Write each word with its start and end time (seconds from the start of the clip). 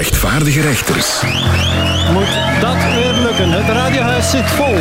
rechtvaardige 0.00 0.60
rechters. 0.60 1.22
Moet 2.12 2.32
dat 2.60 2.80
weer 2.94 3.12
lukken? 3.12 3.50
Het 3.50 3.68
radiohuis 3.68 4.30
zit 4.30 4.50
vol. 4.50 4.76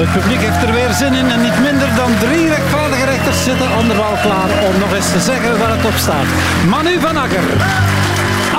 Het 0.00 0.12
publiek 0.12 0.40
heeft 0.40 0.62
er 0.66 0.72
weer 0.72 0.92
zin 0.92 1.12
in 1.12 1.30
en 1.30 1.40
niet 1.40 1.60
minder 1.60 1.88
dan 1.96 2.10
drie 2.18 2.48
rechtvaardige 2.48 3.04
rechters 3.04 3.44
zitten 3.44 3.70
andermaal 3.80 4.16
klaar 4.22 4.50
om 4.68 4.78
nog 4.78 4.94
eens 4.94 5.12
te 5.12 5.20
zeggen 5.20 5.58
waar 5.58 5.70
het 5.76 5.84
op 5.84 5.96
staat. 5.96 6.28
Manu 6.66 7.00
van 7.00 7.16
Akker, 7.16 7.46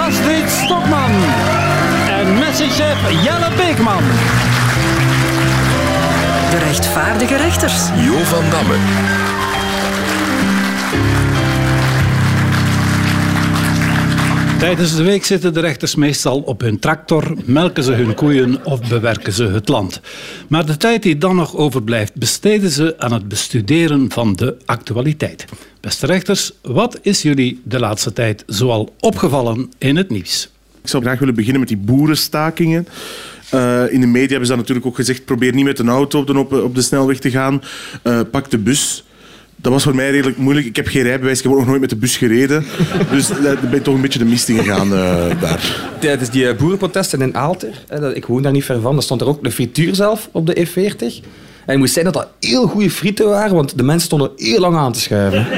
Astrid 0.08 0.50
Stokman 0.64 1.14
en 2.20 2.40
messagechef 2.40 3.00
Jelle 3.26 3.52
Beekman. 3.56 4.04
De 6.50 6.58
rechtvaardige 6.58 7.38
rechters. 7.38 7.78
Jo 7.96 8.18
van 8.24 8.44
Damme. 8.50 8.78
Tijdens 14.60 14.96
de 14.96 15.04
week 15.04 15.26
zitten 15.26 15.54
de 15.54 15.60
rechters 15.60 15.96
meestal 15.96 16.40
op 16.40 16.62
hun 16.62 16.80
tractor, 16.80 17.34
melken 17.46 17.84
ze 17.84 17.92
hun 17.92 18.14
koeien 18.14 18.66
of 18.66 18.90
bewerken 18.90 19.34
ze 19.34 19.44
het 19.44 19.68
land. 19.68 20.02
Maar 20.48 20.66
de 20.66 20.78
tijd 20.78 21.04
die 21.04 21.18
dan 21.18 21.36
nog 21.36 21.56
overblijft, 21.56 22.16
besteden 22.16 22.70
ze 22.70 22.96
aan 22.98 23.14
het 23.14 23.28
bestuderen 23.28 24.12
van 24.12 24.36
de 24.36 24.58
actualiteit. 24.66 25.46
Beste 25.82 26.06
rechters, 26.06 26.52
wat 26.62 27.00
is 27.02 27.22
jullie 27.22 27.62
de 27.64 27.80
laatste 27.80 28.14
tijd 28.14 28.44
zoal 28.48 28.94
opgevallen 29.00 29.72
in 29.78 29.96
het 29.96 30.10
nieuws? 30.10 30.50
Ik 30.82 30.90
zou 30.90 31.04
graag 31.04 31.20
willen 31.20 31.36
beginnen 31.36 31.60
met 31.60 31.70
die 31.70 31.78
boerenstakingen. 31.78 32.88
Uh, 33.54 33.94
in 33.94 34.02
de 34.02 34.08
media 34.08 34.30
hebben 34.30 34.48
ze 34.48 34.56
natuurlijk 34.56 34.86
ook 34.86 34.96
gezegd: 34.96 35.26
probeer 35.26 35.54
niet 35.54 35.66
met 35.66 35.80
een 35.80 35.90
auto 35.90 36.20
op 36.20 36.28
de, 36.28 36.62
op, 36.64 36.76
de 36.76 36.82
snelweg 36.82 37.20
te 37.20 37.32
gaan. 37.32 37.62
Uh, 38.04 38.20
pak 38.32 38.50
de 38.50 38.58
bus. 38.58 39.04
Dat 39.62 39.72
was 39.72 39.84
voor 39.84 39.96
mij 39.96 40.12
redelijk 40.12 40.38
moeilijk. 40.38 40.66
Ik 40.66 40.76
heb 40.76 40.88
geen 40.88 41.04
rijbewijs, 41.04 41.38
ik 41.38 41.44
heb 41.44 41.52
ook 41.52 41.58
nog 41.58 41.68
nooit 41.68 41.82
met 41.82 41.90
de 41.90 41.96
bus 41.96 42.18
gereden. 42.18 42.66
Dus 43.12 43.28
daar 43.44 43.58
ben 43.62 43.74
ik 43.74 43.84
toch 43.84 43.96
een 43.96 44.02
beetje 44.02 44.20
de 44.20 44.26
mist 44.26 44.50
in 44.50 44.58
gegaan 44.58 44.94
uh, 44.94 45.42
daar. 45.42 45.90
Tijdens 46.00 46.30
die 46.30 46.56
boerenprotesten 46.56 47.22
in 47.22 47.36
Aalter, 47.36 47.84
ik 48.14 48.26
woon 48.26 48.42
daar 48.42 48.52
niet 48.52 48.66
ver 48.66 48.82
van, 48.82 48.94
daar 48.94 49.04
stond 49.04 49.22
er 49.22 49.28
ook 49.28 49.46
een 49.46 49.52
frituur 49.52 49.96
zelf 49.96 50.30
op 50.32 50.46
de 50.46 50.68
E40. 50.68 51.26
En 51.66 51.74
ik 51.74 51.78
moest 51.78 51.94
zeggen 51.94 52.14
dat 52.14 52.24
dat 52.24 52.50
heel 52.50 52.68
goede 52.68 52.92
frieten 52.92 53.30
waren, 53.30 53.56
want 53.56 53.78
de 53.78 53.84
mensen 53.84 54.06
stonden 54.06 54.32
heel 54.36 54.60
lang 54.60 54.76
aan 54.76 54.92
te 54.92 55.00
schuiven. 55.00 55.48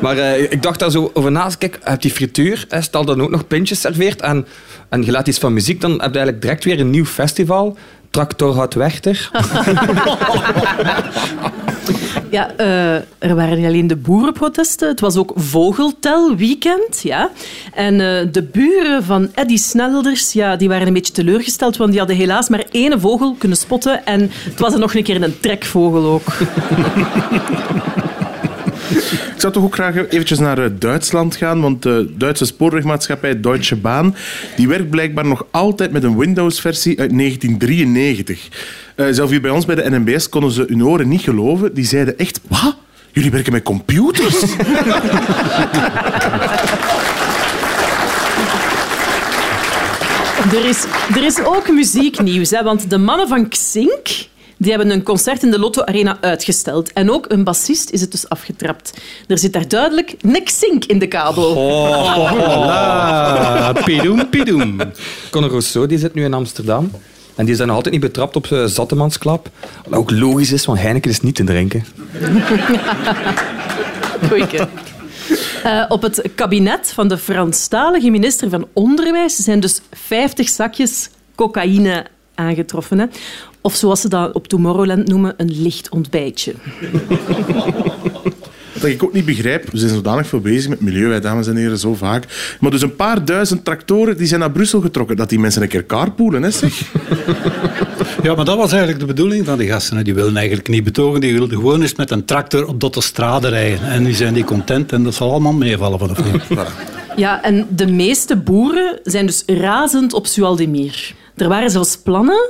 Maar 0.00 0.16
uh, 0.16 0.42
ik 0.42 0.62
dacht 0.62 0.78
daar 0.78 0.90
zo 0.90 1.10
over 1.14 1.32
na. 1.32 1.50
Kijk, 1.58 1.78
heb 1.82 2.00
die 2.00 2.10
frituur, 2.10 2.66
stel 2.80 3.04
dan 3.04 3.22
ook 3.22 3.30
nog 3.30 3.46
pintjes 3.46 3.80
serveert 3.80 4.20
en, 4.20 4.46
en 4.88 5.04
je 5.04 5.10
laat 5.10 5.28
iets 5.28 5.38
van 5.38 5.52
muziek, 5.52 5.80
dan 5.80 5.90
heb 5.90 6.00
je 6.00 6.04
eigenlijk 6.04 6.40
direct 6.40 6.64
weer 6.64 6.80
een 6.80 6.90
nieuw 6.90 7.04
festival. 7.04 7.76
Tractor 8.10 8.54
houdt 8.54 8.74
Wechter. 8.74 9.30
Ja, 12.30 12.50
uh, 12.60 12.94
er 13.18 13.34
waren 13.34 13.56
niet 13.56 13.66
alleen 13.66 13.86
de 13.86 13.96
boerenprotesten, 13.96 14.88
het 14.88 15.00
was 15.00 15.16
ook 15.16 15.32
vogeltelweekend. 15.34 17.02
Ja. 17.02 17.30
En 17.74 17.94
uh, 17.94 18.32
de 18.32 18.42
buren 18.52 19.04
van 19.04 19.30
Eddy 19.34 19.56
Snelders 19.56 20.32
ja, 20.32 20.56
die 20.56 20.68
waren 20.68 20.86
een 20.86 20.92
beetje 20.92 21.12
teleurgesteld, 21.12 21.76
want 21.76 21.90
die 21.90 21.98
hadden 21.98 22.16
helaas 22.16 22.48
maar 22.48 22.64
één 22.70 23.00
vogel 23.00 23.34
kunnen 23.38 23.58
spotten. 23.58 24.06
En 24.06 24.30
het 24.30 24.60
was 24.60 24.72
er 24.72 24.78
nog 24.78 24.94
een 24.94 25.02
keer 25.02 25.22
een 25.22 25.40
trekvogel 25.40 26.04
ook. 26.04 26.26
Ik 28.90 29.34
zou 29.36 29.52
toch 29.52 29.62
ook 29.62 29.74
graag 29.74 29.96
eventjes 29.96 30.38
naar 30.38 30.58
eh, 30.58 30.70
Duitsland 30.78 31.36
gaan, 31.36 31.60
want 31.60 31.82
de 31.82 32.14
Duitse 32.18 32.44
spoorwegmaatschappij 32.44 33.40
Deutsche 33.40 33.76
Bahn 33.76 34.14
die 34.56 34.68
werkt 34.68 34.90
blijkbaar 34.90 35.26
nog 35.26 35.46
altijd 35.50 35.92
met 35.92 36.02
een 36.02 36.18
Windows-versie 36.18 37.00
uit 37.00 37.18
1993. 37.18 38.48
Uh, 38.96 39.06
zelf 39.10 39.30
hier 39.30 39.40
bij 39.40 39.50
ons 39.50 39.64
bij 39.64 39.74
de 39.74 39.90
NMBS 39.90 40.28
konden 40.28 40.50
ze 40.50 40.64
hun 40.68 40.84
oren 40.84 41.08
niet 41.08 41.20
geloven. 41.20 41.74
Die 41.74 41.84
zeiden 41.84 42.18
echt, 42.18 42.40
wat? 42.48 42.76
Jullie 43.12 43.30
werken 43.30 43.52
met 43.52 43.62
computers? 43.62 44.42
Er 50.52 50.64
is, 50.64 50.84
er 51.14 51.24
is 51.24 51.44
ook 51.44 51.70
muzieknieuws, 51.70 52.50
hè, 52.50 52.62
want 52.62 52.90
de 52.90 52.98
mannen 52.98 53.28
van 53.28 53.48
Xink 53.48 54.08
die 54.58 54.70
hebben 54.70 54.90
een 54.90 55.02
concert 55.02 55.42
in 55.42 55.50
de 55.50 55.58
Lotto 55.58 55.82
Arena 55.82 56.18
uitgesteld. 56.20 56.92
En 56.92 57.10
ook 57.10 57.24
een 57.28 57.44
bassist 57.44 57.90
is 57.90 58.00
het 58.00 58.10
dus 58.10 58.28
afgetrapt. 58.28 58.98
Er 59.26 59.38
zit 59.38 59.52
daar 59.52 59.68
duidelijk 59.68 60.14
niks 60.22 60.58
zink 60.58 60.84
in 60.84 60.98
de 60.98 61.06
kabel. 61.06 61.50
Oh, 61.50 62.32
oh. 62.32 63.72
Pidoem, 63.84 64.28
pidoem. 64.28 64.78
Conor 65.30 65.50
Rousseau 65.50 65.86
die 65.86 65.98
zit 65.98 66.14
nu 66.14 66.24
in 66.24 66.34
Amsterdam. 66.34 66.90
En 67.34 67.46
die 67.46 67.54
zijn 67.54 67.68
nog 67.68 67.76
altijd 67.76 67.94
niet 67.94 68.04
betrapt 68.04 68.36
op 68.36 68.46
uh, 68.46 68.64
Zattemansklap. 68.64 69.50
Wat 69.88 69.98
ook 69.98 70.10
logisch 70.10 70.52
is, 70.52 70.64
want 70.64 70.78
Heineken 70.78 71.10
is 71.10 71.20
niet 71.20 71.34
te 71.34 71.44
drinken. 71.44 71.84
Goeie. 74.28 74.46
Uh, 75.64 75.84
op 75.88 76.02
het 76.02 76.30
kabinet 76.34 76.92
van 76.94 77.08
de 77.08 77.18
Franstalige 77.18 78.10
minister 78.10 78.50
van 78.50 78.68
Onderwijs 78.72 79.36
zijn 79.36 79.60
dus 79.60 79.80
50 79.92 80.48
zakjes 80.48 81.10
cocaïne 81.34 82.06
aangetroffen. 82.34 82.98
Hè. 82.98 83.06
Of 83.60 83.74
zoals 83.74 84.00
ze 84.00 84.08
dat 84.08 84.32
op 84.32 84.48
Tomorrowland 84.48 85.08
noemen, 85.08 85.34
een 85.36 85.62
licht 85.62 85.88
ontbijtje. 85.88 86.54
Wat 88.72 88.90
ik 88.90 89.02
ook 89.02 89.12
niet 89.12 89.24
begrijp, 89.24 89.70
we 89.70 89.78
zijn 89.78 89.90
zodanig 89.90 90.26
veel 90.26 90.40
bezig 90.40 90.68
met 90.68 90.80
milieu, 90.80 91.08
wij, 91.08 91.20
dames 91.20 91.46
en 91.46 91.56
heren, 91.56 91.78
zo 91.78 91.94
vaak. 91.94 92.56
Maar 92.60 92.70
dus 92.70 92.82
een 92.82 92.96
paar 92.96 93.24
duizend 93.24 93.64
tractoren 93.64 94.16
die 94.16 94.26
zijn 94.26 94.40
naar 94.40 94.50
Brussel 94.50 94.80
getrokken. 94.80 95.16
Dat 95.16 95.28
die 95.28 95.38
mensen 95.38 95.62
een 95.62 95.68
keer 95.68 95.86
carpoolen, 95.86 96.42
hè, 96.42 96.50
zeg. 96.50 96.82
Ja, 98.22 98.34
maar 98.34 98.44
dat 98.44 98.56
was 98.56 98.70
eigenlijk 98.70 99.00
de 99.00 99.06
bedoeling 99.06 99.46
van 99.46 99.58
die 99.58 99.68
gasten. 99.68 100.04
Die 100.04 100.14
wilden 100.14 100.36
eigenlijk 100.36 100.68
niet 100.68 100.84
betogen, 100.84 101.20
die 101.20 101.32
wilden 101.32 101.56
gewoon 101.58 101.82
eens 101.82 101.94
met 101.94 102.10
een 102.10 102.24
tractor 102.24 102.66
op 102.66 102.80
de 102.80 103.00
straden 103.00 103.50
rijden. 103.50 103.82
En 103.82 104.02
nu 104.02 104.12
zijn 104.12 104.34
die 104.34 104.44
content 104.44 104.92
en 104.92 105.02
dat 105.02 105.14
zal 105.14 105.30
allemaal 105.30 105.52
meevallen 105.52 105.98
vanaf 105.98 106.24
nu. 106.24 106.40
Ja, 107.16 107.42
en 107.42 107.66
de 107.68 107.86
meeste 107.86 108.36
boeren 108.36 109.00
zijn 109.02 109.26
dus 109.26 109.42
razend 109.46 110.12
op 110.12 110.26
Sualdemir. 110.26 111.14
Er 111.36 111.48
waren 111.48 111.70
zelfs 111.70 111.98
plannen 111.98 112.48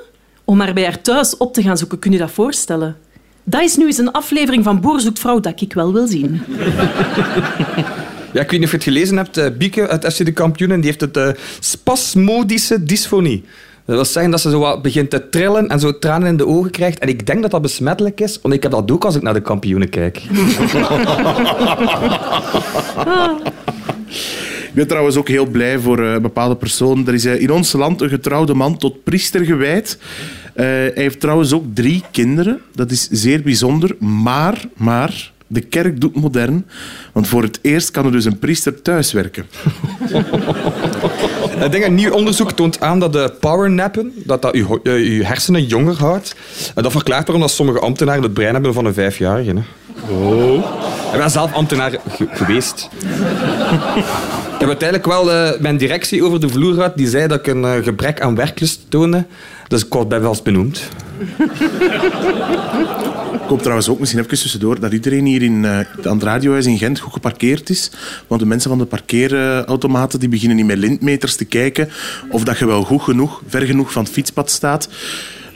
om 0.48 0.56
maar 0.56 0.72
bij 0.72 0.84
haar 0.84 1.00
thuis 1.00 1.36
op 1.36 1.54
te 1.54 1.62
gaan 1.62 1.78
zoeken. 1.78 1.98
Kun 1.98 2.12
je 2.12 2.18
dat 2.18 2.30
voorstellen? 2.30 2.96
Dat 3.44 3.62
is 3.62 3.76
nu 3.76 3.86
eens 3.86 3.98
een 3.98 4.12
aflevering 4.12 4.64
van 4.64 4.80
Boer 4.80 5.00
zoekt 5.00 5.18
vrouw 5.18 5.40
dat 5.40 5.60
ik 5.60 5.72
wel 5.72 5.92
wil 5.92 6.06
zien. 6.06 6.40
Ja, 8.32 8.40
ik 8.40 8.50
weet 8.50 8.60
niet 8.60 8.68
of 8.68 8.70
je 8.70 8.76
het 8.76 8.86
gelezen 8.86 9.16
hebt. 9.16 9.38
Uh, 9.38 9.46
Bieke 9.58 9.88
uit 9.88 10.14
FC 10.14 10.24
de 10.24 10.32
Kampioenen 10.32 10.80
die 10.80 10.86
heeft 10.86 11.00
het 11.00 11.16
uh, 11.16 11.28
spasmodische 11.60 12.84
dysfonie. 12.84 13.44
Dat 13.84 13.96
wil 13.96 14.04
zeggen 14.04 14.30
dat 14.30 14.40
ze 14.40 14.50
zo 14.50 14.58
wat 14.58 14.82
begint 14.82 15.10
te 15.10 15.28
trillen 15.28 15.68
en 15.68 15.80
zo 15.80 15.98
tranen 15.98 16.28
in 16.28 16.36
de 16.36 16.46
ogen 16.46 16.70
krijgt. 16.70 16.98
En 16.98 17.08
ik 17.08 17.26
denk 17.26 17.42
dat 17.42 17.50
dat 17.50 17.62
besmettelijk 17.62 18.20
is, 18.20 18.38
want 18.42 18.54
ik 18.54 18.62
heb 18.62 18.72
dat 18.72 18.90
ook 18.90 19.04
als 19.04 19.16
ik 19.16 19.22
naar 19.22 19.34
de 19.34 19.40
kampioenen 19.40 19.88
kijk. 19.88 20.22
Ik 24.68 24.74
ben 24.74 24.86
trouwens 24.86 25.16
ook 25.16 25.28
heel 25.28 25.46
blij 25.46 25.78
voor 25.78 25.98
een 25.98 26.22
bepaalde 26.22 26.56
persoon. 26.56 27.06
Er 27.06 27.14
is 27.14 27.24
in 27.24 27.50
ons 27.50 27.72
land 27.72 28.00
een 28.00 28.08
getrouwde 28.08 28.54
man 28.54 28.76
tot 28.76 29.04
priester 29.04 29.44
gewijd. 29.44 29.98
Uh, 30.58 30.64
hij 30.64 30.92
heeft 30.94 31.20
trouwens 31.20 31.52
ook 31.52 31.64
drie 31.74 32.02
kinderen. 32.10 32.60
Dat 32.74 32.90
is 32.90 33.08
zeer 33.10 33.42
bijzonder. 33.42 33.96
Maar, 33.98 34.64
maar, 34.76 35.32
de 35.46 35.60
kerk 35.60 36.00
doet 36.00 36.20
modern. 36.20 36.66
Want 37.12 37.28
voor 37.28 37.42
het 37.42 37.58
eerst 37.62 37.90
kan 37.90 38.04
er 38.04 38.12
dus 38.12 38.24
een 38.24 38.38
priester 38.38 38.82
thuiswerken. 38.82 39.46
Ik 41.64 41.72
denk 41.72 41.84
een 41.84 41.94
nieuw 41.94 42.12
onderzoek 42.12 42.52
toont 42.52 42.80
aan 42.80 43.00
dat 43.00 43.12
de 43.12 43.32
powernappen 43.40 44.12
dat 44.24 44.42
dat 44.42 44.54
je, 44.54 44.90
je 45.16 45.24
hersenen 45.24 45.64
jonger 45.64 45.96
houdt. 45.98 46.34
En 46.74 46.82
dat 46.82 46.92
verklaart 46.92 47.26
waarom 47.26 47.42
dat 47.46 47.50
sommige 47.54 47.78
ambtenaren 47.78 48.22
het 48.22 48.34
brein 48.34 48.52
hebben 48.52 48.74
van 48.74 48.84
een 48.84 48.94
vijfjarige. 48.94 49.50
Hè. 49.50 49.62
Oh. 50.12 50.54
Ik 51.12 51.18
ben 51.18 51.30
zelf 51.30 51.52
ambtenaar 51.52 51.98
geweest. 52.30 52.88
Ik 54.58 54.64
heb 54.66 54.80
uiteindelijk 54.80 55.08
wel 55.08 55.30
uh, 55.34 55.60
mijn 55.60 55.76
directie 55.76 56.24
over 56.24 56.40
de 56.40 56.48
vloer 56.48 56.74
gehad. 56.74 56.96
Die 56.96 57.08
zei 57.08 57.26
dat 57.26 57.38
ik 57.38 57.46
een 57.46 57.62
uh, 57.62 57.74
gebrek 57.82 58.20
aan 58.20 58.34
werklust 58.34 58.80
toonde. 58.88 59.26
Dus 59.68 59.84
ik 59.84 59.92
word 59.92 60.08
bij 60.08 60.20
benoemd. 60.42 60.88
Ik 63.32 63.48
hoop 63.48 63.60
trouwens 63.60 63.88
ook 63.88 63.98
misschien 63.98 64.20
even 64.20 64.38
tussendoor 64.38 64.80
dat 64.80 64.92
iedereen 64.92 65.24
hier 65.24 65.42
in, 65.42 65.62
uh, 65.64 65.78
het 66.02 66.22
radiohuis 66.22 66.66
in 66.66 66.78
Gent 66.78 66.98
goed 66.98 67.12
geparkeerd 67.12 67.70
is. 67.70 67.90
Want 68.26 68.40
de 68.40 68.46
mensen 68.46 68.70
van 68.70 68.78
de 68.78 68.84
parkeerautomaten 68.84 70.20
die 70.20 70.28
beginnen 70.28 70.56
niet 70.56 70.66
met 70.66 70.78
lintmeters 70.78 71.36
te 71.36 71.44
kijken 71.44 71.88
of 72.30 72.44
dat 72.44 72.58
je 72.58 72.66
wel 72.66 72.82
goed 72.82 73.02
genoeg, 73.02 73.42
ver 73.46 73.62
genoeg 73.62 73.92
van 73.92 74.02
het 74.02 74.12
fietspad 74.12 74.50
staat. 74.50 74.88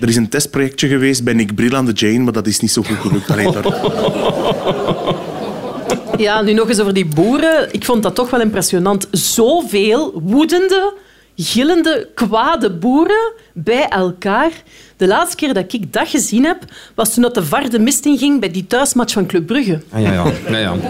Er 0.01 0.09
is 0.09 0.17
een 0.17 0.29
testprojectje 0.29 0.89
geweest 0.89 1.25
bij 1.25 1.35
Nick 1.35 1.55
Brill 1.55 1.75
aan 1.75 1.87
de 1.87 1.93
Jane, 1.93 2.19
maar 2.19 2.33
dat 2.33 2.47
is 2.47 2.61
niet 2.61 2.73
zo 2.73 2.83
goed 2.83 2.97
gelukt. 2.97 3.31
Alleen 3.31 3.53
daar... 3.53 3.65
Ja, 6.23 6.43
nu 6.43 6.53
nog 6.53 6.69
eens 6.69 6.81
over 6.81 6.95
die 6.95 7.07
boeren. 7.07 7.73
Ik 7.73 7.85
vond 7.85 8.03
dat 8.03 8.15
toch 8.15 8.31
wel 8.31 8.41
impressionant. 8.41 9.09
Zoveel 9.11 10.21
woedende, 10.25 10.95
gillende, 11.37 12.09
kwade 12.15 12.71
boeren 12.71 13.33
bij 13.53 13.89
elkaar. 13.89 14.51
De 14.97 15.07
laatste 15.07 15.37
keer 15.37 15.55
dat 15.55 15.73
ik 15.73 15.93
dat 15.93 16.09
gezien 16.09 16.45
heb, 16.45 16.59
was 16.95 17.15
toen 17.15 17.23
dat 17.23 17.35
de 17.35 17.45
VAR 17.45 17.71
de 17.71 17.79
mist 17.79 18.09
ging 18.17 18.41
bij 18.41 18.51
die 18.51 18.67
thuismatch 18.67 19.13
van 19.13 19.27
Club 19.27 19.47
Brugge. 19.47 19.81
Ah, 19.91 20.03
ja, 20.03 20.13
ja. 20.13 20.33
ja, 20.49 20.59
ja. 20.59 20.75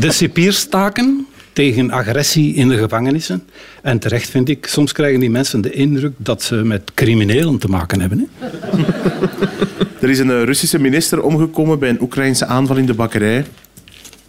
De 0.00 0.12
cipierstaken 0.12 1.26
tegen 1.52 1.90
agressie 1.90 2.54
in 2.54 2.68
de 2.68 2.76
gevangenissen. 2.76 3.48
En 3.82 3.98
terecht 3.98 4.30
vind 4.30 4.48
ik, 4.48 4.66
soms 4.66 4.92
krijgen 4.92 5.20
die 5.20 5.30
mensen 5.30 5.60
de 5.60 5.70
indruk 5.70 6.12
dat 6.16 6.42
ze 6.42 6.54
met 6.54 6.90
criminelen 6.94 7.58
te 7.58 7.68
maken 7.68 8.00
hebben. 8.00 8.18
Hè? 8.18 8.24
Er 10.06 10.12
is 10.12 10.18
een 10.18 10.44
Russische 10.44 10.78
minister 10.80 11.22
omgekomen 11.22 11.78
bij 11.78 11.88
een 11.88 12.00
Oekraïnse 12.02 12.46
aanval 12.46 12.76
in 12.76 12.86
de 12.86 12.94
bakkerij. 12.94 13.44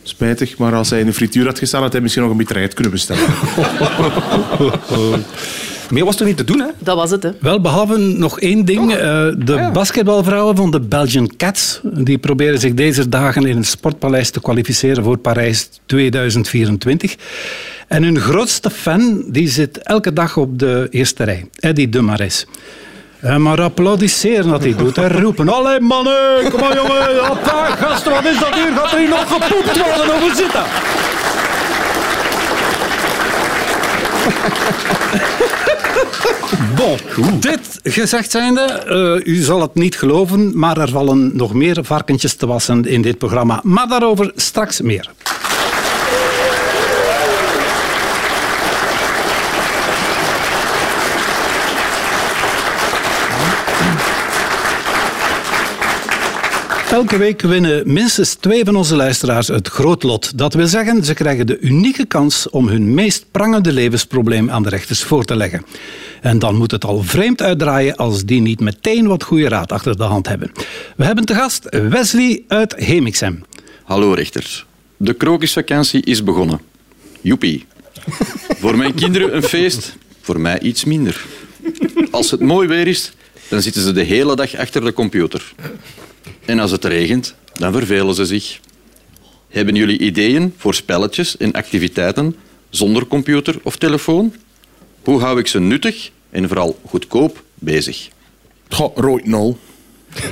Spijtig, 0.03 0.57
maar 0.57 0.73
als 0.75 0.89
hij 0.89 0.99
in 0.99 1.05
de 1.05 1.13
frituur 1.13 1.45
had 1.45 1.59
gestaan, 1.59 1.81
had 1.81 1.91
hij 1.91 2.01
misschien 2.01 2.21
nog 2.23 2.31
een 2.31 2.37
mitraillet 2.37 2.73
kunnen 2.73 2.91
bestellen. 2.91 3.23
Meer 5.89 6.05
was 6.05 6.19
er 6.19 6.25
niet 6.25 6.37
te 6.37 6.43
doen, 6.43 6.59
hè? 6.59 6.65
Dat 6.79 6.95
was 6.95 7.11
het, 7.11 7.23
hè. 7.23 7.29
Wel, 7.41 7.61
behalve 7.61 7.97
nog 7.97 8.39
één 8.39 8.65
ding. 8.65 8.91
eh, 8.91 8.97
de 8.97 9.53
Ah, 9.53 9.59
ja. 9.59 9.71
basketbalvrouwen 9.71 10.55
van 10.55 10.71
de 10.71 10.79
Belgian 10.79 11.31
Cats 11.37 11.79
die 11.83 12.17
proberen 12.17 12.59
zich 12.59 12.73
deze 12.73 13.09
dagen 13.09 13.45
in 13.45 13.57
het 13.57 13.65
Sportpaleis 13.65 14.29
te 14.29 14.41
kwalificeren 14.41 15.03
voor 15.03 15.17
Parijs 15.17 15.69
2024. 15.85 17.15
En 17.87 18.03
hun 18.03 18.19
grootste 18.19 18.69
fan 18.69 19.23
die 19.27 19.49
zit 19.49 19.77
elke 19.77 20.13
dag 20.13 20.37
op 20.37 20.59
de 20.59 20.87
eerste 20.91 21.23
rij, 21.23 21.45
Eddie 21.59 21.89
de 21.89 22.01
Marais. 23.21 23.35
Eh, 23.35 23.37
maar 23.37 23.61
applaudisseren 23.61 24.49
dat 24.49 24.63
hij 24.63 24.75
doet 24.75 24.97
en 24.97 25.21
roepen. 25.21 25.49
Allee 25.49 25.79
mannen, 25.79 26.49
kom 26.49 26.59
maar 26.59 26.75
jongen, 26.75 27.25
hoppa, 27.27 27.75
gasten, 27.75 28.11
wat 28.11 28.25
is 28.25 28.39
dat 28.39 28.53
hier? 28.53 28.71
Gaat 28.75 28.91
er 28.91 28.97
hier 28.97 29.09
nog 29.09 29.27
gepoept 29.27 29.77
worden? 29.77 30.19
Hoe 30.19 30.35
zit 30.35 30.51
dat? 30.51 30.65
Bon, 36.75 37.39
dit 37.39 37.79
gezegd 37.83 38.31
zijnde, 38.31 38.61
eh, 38.61 39.33
u 39.33 39.35
zal 39.35 39.61
het 39.61 39.75
niet 39.75 39.97
geloven, 39.97 40.59
maar 40.59 40.77
er 40.77 40.89
vallen 40.89 41.31
nog 41.35 41.53
meer 41.53 41.77
varkentjes 41.81 42.35
te 42.35 42.47
wassen 42.47 42.85
in 42.85 43.01
dit 43.01 43.17
programma. 43.17 43.59
Maar 43.63 43.87
daarover 43.87 44.31
straks 44.35 44.81
meer. 44.81 45.09
Elke 56.97 57.17
week 57.17 57.41
winnen 57.41 57.93
minstens 57.93 58.33
twee 58.33 58.65
van 58.65 58.75
onze 58.75 58.95
luisteraars 58.95 59.47
het 59.47 59.67
grootlot. 59.67 60.37
Dat 60.37 60.53
wil 60.53 60.67
zeggen, 60.67 61.03
ze 61.05 61.13
krijgen 61.13 61.47
de 61.47 61.59
unieke 61.59 62.05
kans 62.05 62.49
om 62.49 62.67
hun 62.67 62.93
meest 62.93 63.25
prangende 63.31 63.71
levensprobleem 63.71 64.49
aan 64.49 64.63
de 64.63 64.69
rechters 64.69 65.03
voor 65.03 65.25
te 65.25 65.35
leggen. 65.35 65.65
En 66.21 66.39
dan 66.39 66.55
moet 66.55 66.71
het 66.71 66.85
al 66.85 67.03
vreemd 67.03 67.41
uitdraaien 67.41 67.95
als 67.95 68.25
die 68.25 68.41
niet 68.41 68.59
meteen 68.59 69.07
wat 69.07 69.23
goede 69.23 69.47
raad 69.47 69.71
achter 69.71 69.97
de 69.97 70.03
hand 70.03 70.27
hebben. 70.27 70.51
We 70.95 71.05
hebben 71.05 71.25
te 71.25 71.33
gast 71.33 71.69
Wesley 71.69 72.43
uit 72.47 72.75
Hemixem. 72.75 73.43
Hallo 73.83 74.13
rechters. 74.13 74.65
De 74.97 75.13
krokusvakantie 75.13 76.03
is 76.03 76.23
begonnen. 76.23 76.59
Joepie. 77.21 77.65
voor 78.59 78.77
mijn 78.77 78.93
kinderen 78.93 79.35
een 79.35 79.43
feest, 79.43 79.95
voor 80.21 80.39
mij 80.39 80.59
iets 80.59 80.83
minder. 80.83 81.25
Als 82.11 82.31
het 82.31 82.39
mooi 82.39 82.67
weer 82.67 82.87
is, 82.87 83.11
dan 83.47 83.61
zitten 83.61 83.81
ze 83.81 83.91
de 83.91 84.03
hele 84.03 84.35
dag 84.35 84.55
achter 84.55 84.83
de 84.83 84.93
computer. 84.93 85.53
En 86.45 86.59
als 86.59 86.71
het 86.71 86.85
regent, 86.85 87.35
dan 87.53 87.73
vervelen 87.73 88.15
ze 88.15 88.25
zich. 88.25 88.59
Hebben 89.47 89.75
jullie 89.75 89.99
ideeën 89.99 90.53
voor 90.57 90.73
spelletjes 90.73 91.37
en 91.37 91.51
activiteiten 91.51 92.35
zonder 92.69 93.07
computer 93.07 93.59
of 93.63 93.75
telefoon? 93.75 94.33
Hoe 95.03 95.19
hou 95.19 95.39
ik 95.39 95.47
ze 95.47 95.59
nuttig 95.59 96.11
en 96.29 96.47
vooral 96.47 96.79
goedkoop 96.85 97.43
bezig? 97.53 98.07
Goh, 98.69 98.97
rood 98.97 99.25
nul. 99.25 99.57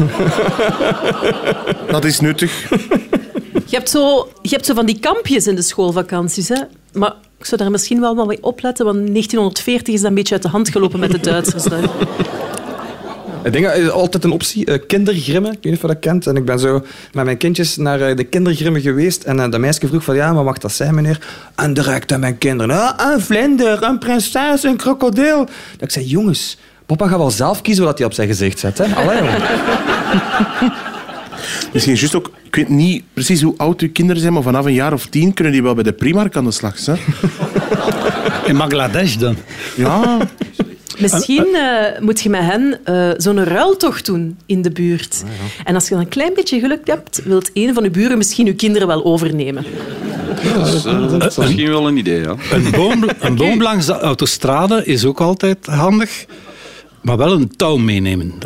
dat 1.89 2.05
is 2.05 2.19
nuttig. 2.19 2.69
Je 3.65 3.75
hebt, 3.75 3.89
zo, 3.89 4.31
je 4.41 4.49
hebt 4.49 4.65
zo 4.65 4.73
van 4.73 4.85
die 4.85 4.99
kampjes 4.99 5.47
in 5.47 5.55
de 5.55 5.61
schoolvakanties. 5.61 6.49
Hè? 6.49 6.61
Maar 6.93 7.13
ik 7.39 7.45
zou 7.45 7.61
daar 7.61 7.71
misschien 7.71 7.99
wel 7.99 8.15
wat 8.15 8.27
mee 8.27 8.43
opletten, 8.43 8.85
want 8.85 8.97
1940 8.97 9.93
is 9.93 10.01
dat 10.01 10.09
een 10.09 10.15
beetje 10.15 10.33
uit 10.33 10.43
de 10.43 10.49
hand 10.49 10.69
gelopen 10.69 10.99
met 10.99 11.11
de 11.11 11.19
Duitsers. 11.19 11.63
dan. 11.63 11.89
Ik 13.45 13.51
denk 13.51 13.65
dat 13.65 13.75
is 13.75 13.89
altijd 13.89 14.23
een 14.23 14.31
optie. 14.31 14.65
eh, 14.65 14.79
kindergrimmen, 14.87 15.51
ik 15.51 15.57
weet 15.61 15.63
niet 15.63 15.75
of 15.75 15.81
je 15.81 15.87
dat 15.87 15.99
kent. 15.99 16.27
En 16.27 16.35
ik 16.35 16.45
ben 16.45 16.59
zo 16.59 16.85
met 17.13 17.25
mijn 17.25 17.37
kindjes 17.37 17.77
naar 17.77 18.01
eh, 18.01 18.15
de 18.15 18.23
kindergrimmen 18.23 18.81
geweest. 18.81 19.23
En 19.23 19.39
eh, 19.39 19.51
de 19.51 19.59
meisje 19.59 19.87
vroeg 19.87 20.03
van, 20.03 20.15
ja, 20.15 20.33
maar 20.33 20.43
mag 20.43 20.57
dat 20.57 20.71
zijn, 20.71 20.95
meneer? 20.95 21.19
En 21.55 21.73
direct 21.73 22.11
aan 22.11 22.19
mijn 22.19 22.37
kinderen. 22.37 22.97
Ah, 22.97 23.13
een 23.13 23.21
vlinder, 23.21 23.83
een 23.83 23.97
prinses, 23.97 24.63
een 24.63 24.75
krokodil. 24.77 25.37
Dat 25.45 25.49
ik 25.81 25.91
zei, 25.91 26.05
jongens, 26.05 26.57
papa 26.85 27.07
gaat 27.07 27.17
wel 27.17 27.31
zelf 27.31 27.61
kiezen 27.61 27.83
wat 27.83 27.97
hij 27.97 28.07
op 28.07 28.13
zijn 28.13 28.27
gezicht 28.27 28.59
zet. 28.59 28.77
Hè? 28.77 28.95
Allee, 28.95 29.17
jongen. 29.17 29.41
Misschien 31.73 31.95
juist 31.95 32.15
ook, 32.15 32.31
ik 32.43 32.55
weet 32.55 32.69
niet 32.69 33.03
precies 33.13 33.41
hoe 33.41 33.53
oud 33.57 33.81
uw 33.81 33.91
kinderen 33.91 34.21
zijn, 34.21 34.33
maar 34.33 34.43
vanaf 34.43 34.65
een 34.65 34.73
jaar 34.73 34.93
of 34.93 35.05
tien 35.05 35.33
kunnen 35.33 35.53
die 35.53 35.63
wel 35.63 35.73
bij 35.73 35.83
de 35.83 35.93
Primark 35.93 36.35
aan 36.35 36.45
de 36.45 36.51
slag. 36.51 36.85
Hè? 36.85 36.93
In 38.45 38.57
Bangladesh 38.57 39.15
dan. 39.15 39.35
Ja, 39.75 40.17
Misschien 40.99 41.55
eh, 41.55 42.01
moet 42.01 42.21
je 42.21 42.29
met 42.29 42.41
hen 42.41 42.79
eh, 42.83 43.09
zo'n 43.17 43.43
ruiltocht 43.43 44.05
doen 44.05 44.37
in 44.45 44.61
de 44.61 44.71
buurt. 44.71 45.23
En 45.63 45.75
als 45.75 45.83
je 45.83 45.89
dan 45.89 45.99
een 45.99 46.09
klein 46.09 46.33
beetje 46.33 46.59
geluk 46.59 46.87
hebt, 46.87 47.21
wilt 47.23 47.49
een 47.53 47.73
van 47.73 47.83
de 47.83 47.89
buren 47.89 48.17
misschien 48.17 48.45
je 48.45 48.55
kinderen 48.55 48.87
wel 48.87 49.05
overnemen. 49.05 49.65
Dat 50.53 50.73
is, 50.73 50.85
eh, 50.85 51.09
dat 51.09 51.25
is 51.31 51.37
misschien 51.37 51.69
wel 51.69 51.87
een 51.87 51.97
idee, 51.97 52.21
ja. 52.21 52.35
Een 52.51 52.71
boom, 52.71 53.03
een 53.19 53.35
boom 53.35 53.61
langs 53.61 53.85
de 53.85 53.99
autostrade 53.99 54.85
is 54.85 55.05
ook 55.05 55.21
altijd 55.21 55.65
handig, 55.65 56.25
maar 57.01 57.17
wel 57.17 57.31
een 57.31 57.55
touw 57.55 57.77
meenemen. 57.77 58.33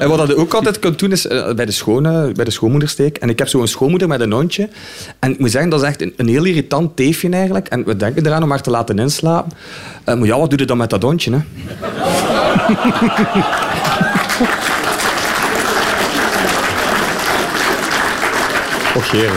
En 0.00 0.08
wat 0.08 0.28
je 0.28 0.36
ook 0.36 0.54
altijd 0.54 0.78
kunt 0.78 0.98
doen, 0.98 1.12
is 1.12 1.26
eh, 1.26 1.52
bij 1.52 1.66
de, 1.66 1.72
schone, 1.72 2.32
bij 2.32 2.44
de 2.44 2.50
schoonmoedersteek. 2.50 3.16
En 3.16 3.28
ik 3.28 3.38
heb 3.38 3.48
zo'n 3.48 3.66
schoonmoeder 3.66 4.08
met 4.08 4.20
een 4.20 4.32
hondje. 4.32 4.68
En 5.18 5.30
ik 5.30 5.38
moet 5.38 5.50
zeggen, 5.50 5.70
dat 5.70 5.82
is 5.82 5.88
echt 5.88 6.00
een, 6.16 6.28
heel 6.28 6.44
irritant 6.44 6.96
teefje 6.96 7.28
eigenlijk. 7.28 7.68
En 7.68 7.84
we 7.84 7.96
denken 7.96 8.26
eraan 8.26 8.42
om 8.42 8.50
haar 8.50 8.62
te 8.62 8.70
laten 8.70 8.98
inslapen. 8.98 9.52
Eh, 10.04 10.14
maar 10.14 10.26
ja, 10.26 10.38
wat 10.38 10.50
doe 10.50 10.58
je 10.58 10.64
dan 10.64 10.76
met 10.76 10.90
dat 10.90 11.02
hondje? 11.02 11.30
Hè? 11.30 11.38
Och, 18.96 19.10
jere. 19.12 19.36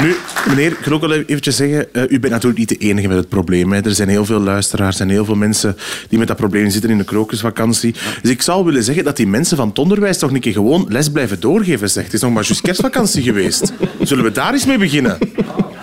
Nu, 0.00 0.16
meneer, 0.46 0.70
ik 0.70 0.84
wil 0.84 0.94
ook 0.94 1.00
wel 1.00 1.12
eventjes 1.12 1.56
zeggen, 1.56 1.94
eh, 1.94 2.02
u 2.02 2.20
bent 2.20 2.32
natuurlijk 2.32 2.58
niet 2.58 2.68
de 2.68 2.76
enige 2.76 3.08
met 3.08 3.16
het 3.16 3.28
probleem. 3.28 3.72
Hè. 3.72 3.80
Er 3.80 3.94
zijn 3.94 4.08
heel 4.08 4.24
veel 4.24 4.40
luisteraars 4.40 5.00
en 5.00 5.08
heel 5.08 5.24
veel 5.24 5.34
mensen 5.34 5.76
die 6.08 6.18
met 6.18 6.28
dat 6.28 6.36
probleem 6.36 6.70
zitten 6.70 6.90
in 6.90 6.98
de 6.98 7.04
krokusvakantie. 7.04 7.94
Dus 8.22 8.30
ik 8.30 8.42
zou 8.42 8.64
willen 8.64 8.82
zeggen 8.82 9.04
dat 9.04 9.16
die 9.16 9.26
mensen 9.26 9.56
van 9.56 9.68
het 9.68 9.78
onderwijs 9.78 10.18
toch 10.18 10.30
een 10.30 10.40
keer 10.40 10.52
gewoon 10.52 10.86
les 10.88 11.10
blijven 11.10 11.40
doorgeven. 11.40 11.90
Zegt. 11.90 12.06
Het 12.06 12.14
is 12.14 12.20
nog 12.20 12.32
maar 12.32 12.44
juist 12.44 12.60
kerstvakantie 12.60 13.22
geweest. 13.32 13.72
Zullen 14.02 14.24
we 14.24 14.32
daar 14.32 14.52
eens 14.52 14.66
mee 14.66 14.78
beginnen? 14.78 15.18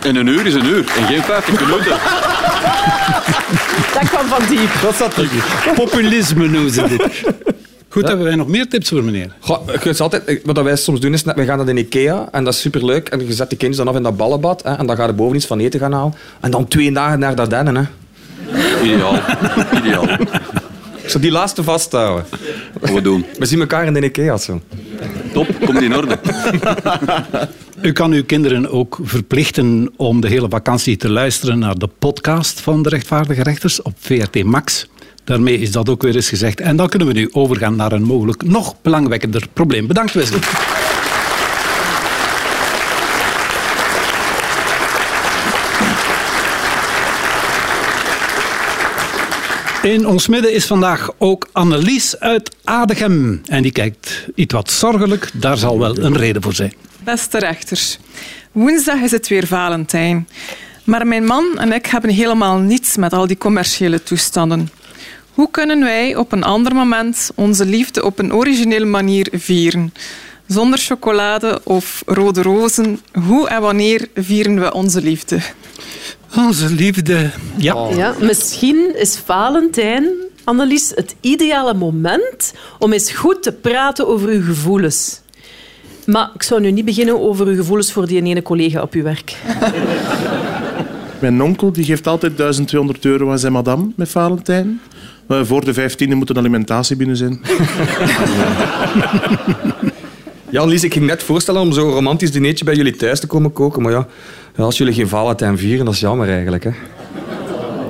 En 0.02 0.16
een 0.16 0.28
uur 0.28 0.46
is 0.46 0.54
een 0.54 0.66
uur 0.66 0.92
en 0.98 1.06
geen 1.06 1.24
50 1.24 1.60
minuten. 1.60 1.98
Dat 3.94 4.10
kwam 4.10 4.26
van 4.28 4.42
diep. 4.50 4.70
Dat 4.82 4.96
zat 4.96 5.16
Populisme 5.76 6.48
noemen 6.48 6.72
ze 6.72 6.88
dit. 6.88 7.24
Goed, 7.92 8.08
hebben 8.08 8.26
wij 8.26 8.36
nog 8.36 8.48
meer 8.48 8.68
tips 8.68 8.90
voor 8.90 9.04
meneer? 9.04 9.36
Goh, 9.40 9.72
je 9.72 9.80
kunt 9.80 10.00
altijd, 10.00 10.42
wat 10.44 10.62
wij 10.62 10.76
soms 10.76 11.00
doen 11.00 11.14
is, 11.14 11.24
net, 11.24 11.36
we 11.36 11.46
gaan 11.46 11.58
naar 11.58 11.66
de 11.66 11.80
Ikea 11.80 12.28
en 12.32 12.44
dat 12.44 12.54
is 12.54 12.60
superleuk. 12.60 13.10
En 13.10 13.26
je 13.28 13.34
zet 13.34 13.50
die 13.50 13.58
kindjes 13.58 13.78
dan 13.78 13.88
af 13.88 13.96
in 13.96 14.04
dat 14.04 14.18
ballenbad 14.18 14.64
hè, 14.64 14.74
en 14.74 14.86
dan 14.86 14.96
ga 14.96 15.06
je 15.06 15.14
boven 15.14 15.36
iets 15.36 15.46
van 15.46 15.60
eten 15.60 15.80
gaan 15.80 15.92
halen. 15.94 16.14
En 16.40 16.52
dan 16.52 16.68
twee 16.68 16.92
dagen 16.92 17.20
naar 17.20 17.36
Dardenne. 17.36 17.88
Hè. 18.46 18.84
Ideaal. 18.84 19.16
Ideaal. 19.78 20.10
Ik 21.04 21.10
zou 21.10 21.24
die 21.24 21.32
laatste 21.32 21.64
vasthouden. 21.64 22.26
Wat 22.80 22.92
we 22.92 23.02
doen. 23.02 23.26
We 23.38 23.46
zien 23.46 23.60
elkaar 23.60 23.86
in 23.86 23.94
de 23.94 24.04
Ikea 24.04 24.38
zo. 24.38 24.62
Top, 25.34 25.48
komt 25.66 25.82
in 25.82 25.96
orde. 25.96 26.20
U 27.82 27.92
kan 27.92 28.12
uw 28.12 28.24
kinderen 28.24 28.72
ook 28.72 29.00
verplichten 29.02 29.94
om 29.96 30.22
de 30.22 30.28
hele 30.28 30.50
vakantie 30.50 30.98
te 30.98 31.10
luisteren 31.10 31.60
naar 31.60 31.78
de 31.78 31.90
podcast 32.00 32.62
van 32.62 32.84
de 32.84 32.90
rechtvaardige 32.90 33.44
rechters 33.44 33.82
op 33.82 33.94
VRT 34.00 34.44
Max. 34.44 34.88
Daarmee 35.32 35.60
is 35.60 35.72
dat 35.72 35.90
ook 35.90 36.02
weer 36.02 36.16
eens 36.16 36.30
gezegd. 36.30 36.60
En 36.60 36.76
dan 36.76 36.90
kunnen 36.90 37.08
we 37.08 37.14
nu 37.14 37.30
overgaan 37.32 37.76
naar 37.76 37.92
een 37.92 38.04
mogelijk 38.04 38.44
nog 38.44 38.76
belangwekkender 38.82 39.48
probleem. 39.54 39.88
Bedankt 39.88 40.14
Wesley. 40.14 40.40
In 49.82 50.08
ons 50.08 50.28
midden 50.28 50.54
is 50.54 50.66
vandaag 50.66 51.10
ook 51.18 51.50
Annelies 51.52 52.20
uit 52.20 52.56
Adegem. 52.64 53.42
En 53.46 53.62
die 53.62 53.72
kijkt 53.72 54.28
iets 54.36 54.54
wat 54.54 54.72
zorgelijk. 54.72 55.30
Daar 55.34 55.58
zal 55.58 55.80
wel 55.80 55.98
een 55.98 56.18
reden 56.18 56.42
voor 56.42 56.54
zijn. 56.54 56.74
Beste 57.04 57.40
rechters, 57.40 58.00
woensdag 58.52 59.00
is 59.00 59.12
het 59.12 59.28
weer 59.28 59.48
Valentijn. 59.48 60.28
Maar 60.84 61.08
mijn 61.08 61.26
man 61.26 61.58
en 61.58 61.72
ik 61.72 61.86
hebben 61.86 62.10
helemaal 62.10 62.58
niets 62.58 62.98
met 62.98 63.14
al 63.14 63.28
die 63.28 63.38
commerciële 63.38 64.04
toestanden. 64.04 64.70
Hoe 65.34 65.52
kunnen 65.52 65.80
wij 65.80 66.16
op 66.16 66.32
een 66.32 66.44
ander 66.44 66.76
moment 66.76 67.32
onze 67.36 67.66
liefde 67.66 68.06
op 68.06 68.20
een 68.20 68.34
originele 68.34 68.86
manier 68.86 69.28
vieren? 69.32 69.94
Zonder 70.48 70.80
chocolade 70.80 71.62
of 71.64 72.04
rode 72.06 72.42
rozen, 72.42 73.00
hoe 73.26 73.48
en 73.48 73.62
wanneer 73.62 74.08
vieren 74.16 74.60
we 74.60 74.74
onze 74.74 75.02
liefde? 75.02 75.40
Onze 76.38 76.70
liefde. 76.70 77.30
Ja. 77.58 77.88
Ja, 77.96 78.16
misschien 78.20 78.98
is 78.98 79.18
Valentijn, 79.26 80.10
Annelies, 80.44 80.92
het 80.96 81.16
ideale 81.22 81.74
moment 81.74 82.54
om 82.80 82.94
eens 82.94 83.12
goed 83.12 83.44
te 83.44 83.52
praten 83.52 84.08
over 84.08 84.30
uw 84.30 84.44
gevoelens. 84.44 85.22
Maar 86.06 86.30
ik 86.34 86.44
zou 86.44 86.62
nu 86.62 86.72
niet 86.72 86.86
beginnen 86.86 87.20
over 87.20 87.48
uw 87.48 87.56
gevoelens 87.56 87.92
voor 87.92 88.08
die 88.08 88.22
ene 88.24 88.42
collega 88.42 88.82
op 88.82 88.94
uw 88.94 89.04
werk. 89.04 89.36
Mijn 91.20 91.42
onkel 91.42 91.72
die 91.72 91.86
geeft 91.86 92.08
altijd 92.08 92.38
1200 92.38 93.06
euro 93.06 93.32
aan 93.32 93.40
zijn 93.40 93.54
madame 93.54 93.92
met 93.96 94.10
Valentijn. 94.10 94.82
Maar 95.32 95.46
voor 95.46 95.66
de 95.66 95.92
15e 95.92 96.16
moet 96.16 96.30
een 96.30 96.38
alimentatie 96.38 96.96
binnen 96.96 97.18
zijn. 97.18 97.42
Ja, 100.50 100.66
Lies, 100.66 100.84
ik 100.84 100.94
ging 100.94 101.06
net 101.06 101.24
voorstellen 101.24 101.62
om 101.62 101.72
zo'n 101.72 101.92
romantisch 101.92 102.32
dinertje 102.32 102.66
bij 102.66 102.76
jullie 102.76 102.96
thuis 102.96 103.20
te 103.20 103.28
komen 103.28 103.54
koken. 103.54 103.82
Maar 103.82 103.92
ja, 103.92 104.08
ja, 104.56 104.64
als 104.64 104.78
jullie 104.78 104.94
geen 104.94 105.08
Valentijn 105.08 105.58
vieren, 105.58 105.86
dat 105.86 105.94
is 105.94 106.00
jammer 106.00 106.30
eigenlijk. 106.30 106.64
Hè. 106.64 106.72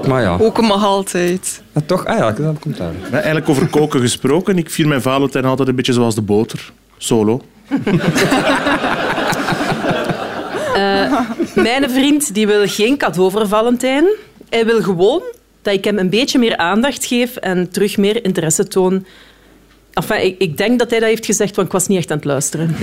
Maar 0.08 0.22
ja, 0.22 0.38
Ook 0.40 0.62
mag 0.62 0.84
altijd. 0.84 1.62
Ja, 1.74 1.82
toch? 1.86 2.06
Ah 2.06 2.18
ja, 2.18 2.32
dat 2.32 2.60
komt 2.60 2.78
daar. 2.78 2.94
Maar 3.02 3.12
eigenlijk 3.20 3.50
over 3.50 3.68
koken 3.68 4.02
gesproken. 4.02 4.58
Ik 4.58 4.70
vier 4.70 4.88
mijn 4.88 5.02
Valentijn 5.02 5.46
altijd 5.46 5.68
een 5.68 5.76
beetje 5.76 5.94
zoals 5.94 6.16
de 6.16 6.22
boter. 6.22 6.72
Solo. 6.98 7.42
Mijn 11.56 11.90
vriend 11.90 12.34
die 12.34 12.48
wil 12.48 12.68
geen 12.68 12.98
cadeau 12.98 13.32
voor 13.32 13.48
Valentijn. 13.48 14.06
Hij 14.50 14.66
wil 14.66 14.82
gewoon 14.82 15.22
dat 15.62 15.74
ik 15.74 15.84
hem 15.84 15.98
een 15.98 16.10
beetje 16.10 16.40
meer 16.40 16.58
aandacht 16.58 17.06
geef 17.06 17.36
en 17.36 17.70
terug 17.70 17.98
meer 17.98 18.26
interesse 18.26 18.68
toon. 18.68 19.06
Enfin, 19.94 20.26
ik, 20.26 20.36
ik 20.38 20.58
denk 20.58 20.80
dat 20.80 20.90
hij 20.90 21.00
dat 21.00 21.10
heeft 21.10 21.26
gezegd, 21.26 21.56
want 21.56 21.68
ik 21.68 21.74
was 21.74 21.88
niet 21.88 21.98
echt 21.98 22.12
aan 22.12 22.18
het 22.18 22.26
luisteren. 22.26 22.76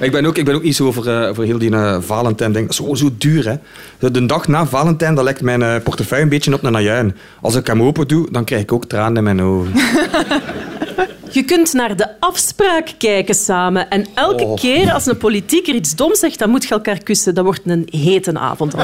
Ik 0.00 0.12
ben 0.12 0.24
ook, 0.26 0.36
ik 0.36 0.44
ben 0.44 0.54
ook 0.54 0.62
niet 0.62 0.76
zo 0.76 0.92
voor, 0.92 1.06
eh, 1.06 1.38
heel 1.38 1.58
die 1.58 1.70
eh, 1.74 1.96
Valentijn. 2.00 2.52
Denk, 2.52 2.72
zo, 2.72 2.94
zo 2.94 3.08
duur, 3.18 3.44
hè. 3.48 3.54
De- 3.98 4.10
De 4.10 4.26
dag 4.26 4.48
na 4.48 4.66
Valentijn 4.66 5.14
dat 5.14 5.24
lijkt 5.24 5.40
mijn 5.42 5.62
eh, 5.62 5.74
portefeuille 5.84 6.24
een 6.24 6.30
beetje 6.30 6.54
op 6.54 6.62
een 6.64 6.72
najuin. 6.72 7.16
Als 7.40 7.54
ik 7.54 7.66
hem 7.66 7.82
open 7.82 8.08
doe, 8.08 8.28
dan 8.30 8.44
krijg 8.44 8.62
ik 8.62 8.72
ook 8.72 8.84
tranen 8.84 9.16
in 9.16 9.22
mijn 9.22 9.42
ogen. 9.42 9.72
Je 11.30 11.42
kunt 11.44 11.72
naar 11.72 11.96
de 11.96 12.08
afspraak 12.20 12.88
kijken 12.98 13.34
samen. 13.34 13.90
En 13.90 14.06
elke 14.14 14.44
Oh. 14.44 14.56
keer 14.56 14.92
als 14.92 15.06
een 15.06 15.16
politieker 15.16 15.74
iets 15.74 15.94
dom 15.96 16.14
zegt, 16.14 16.38
dan 16.38 16.50
moet 16.50 16.64
je 16.64 16.70
elkaar 16.74 16.98
kussen. 17.02 17.34
Dat 17.34 17.44
wordt 17.44 17.60
een 17.64 17.88
hete 17.90 18.38
avond. 18.38 18.74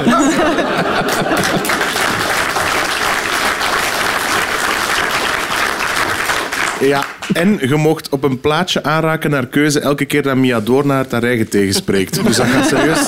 Ja, 6.80 7.04
en 7.32 7.58
je 7.60 7.74
mocht 7.74 8.08
op 8.08 8.24
een 8.24 8.40
plaatje 8.40 8.82
aanraken 8.82 9.30
naar 9.30 9.46
keuze 9.46 9.80
elke 9.80 10.04
keer 10.04 10.22
dat 10.22 10.36
Mia 10.36 10.60
Doornaert 10.60 11.12
haar 11.12 11.22
eigen 11.22 11.48
tegenspreekt. 11.48 12.24
Dus 12.24 12.36
dat 12.36 12.46
gaat 12.46 12.68
serieus... 12.68 13.06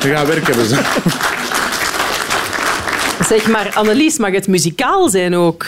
Dat 0.00 0.12
gaat 0.12 0.26
werk 0.26 0.46
hebben. 0.46 0.66
Ze. 0.66 0.82
Zeg 3.28 3.48
maar, 3.48 3.70
Annelies, 3.74 4.18
mag 4.18 4.30
het 4.30 4.48
muzikaal 4.48 5.08
zijn 5.08 5.34
ook? 5.34 5.66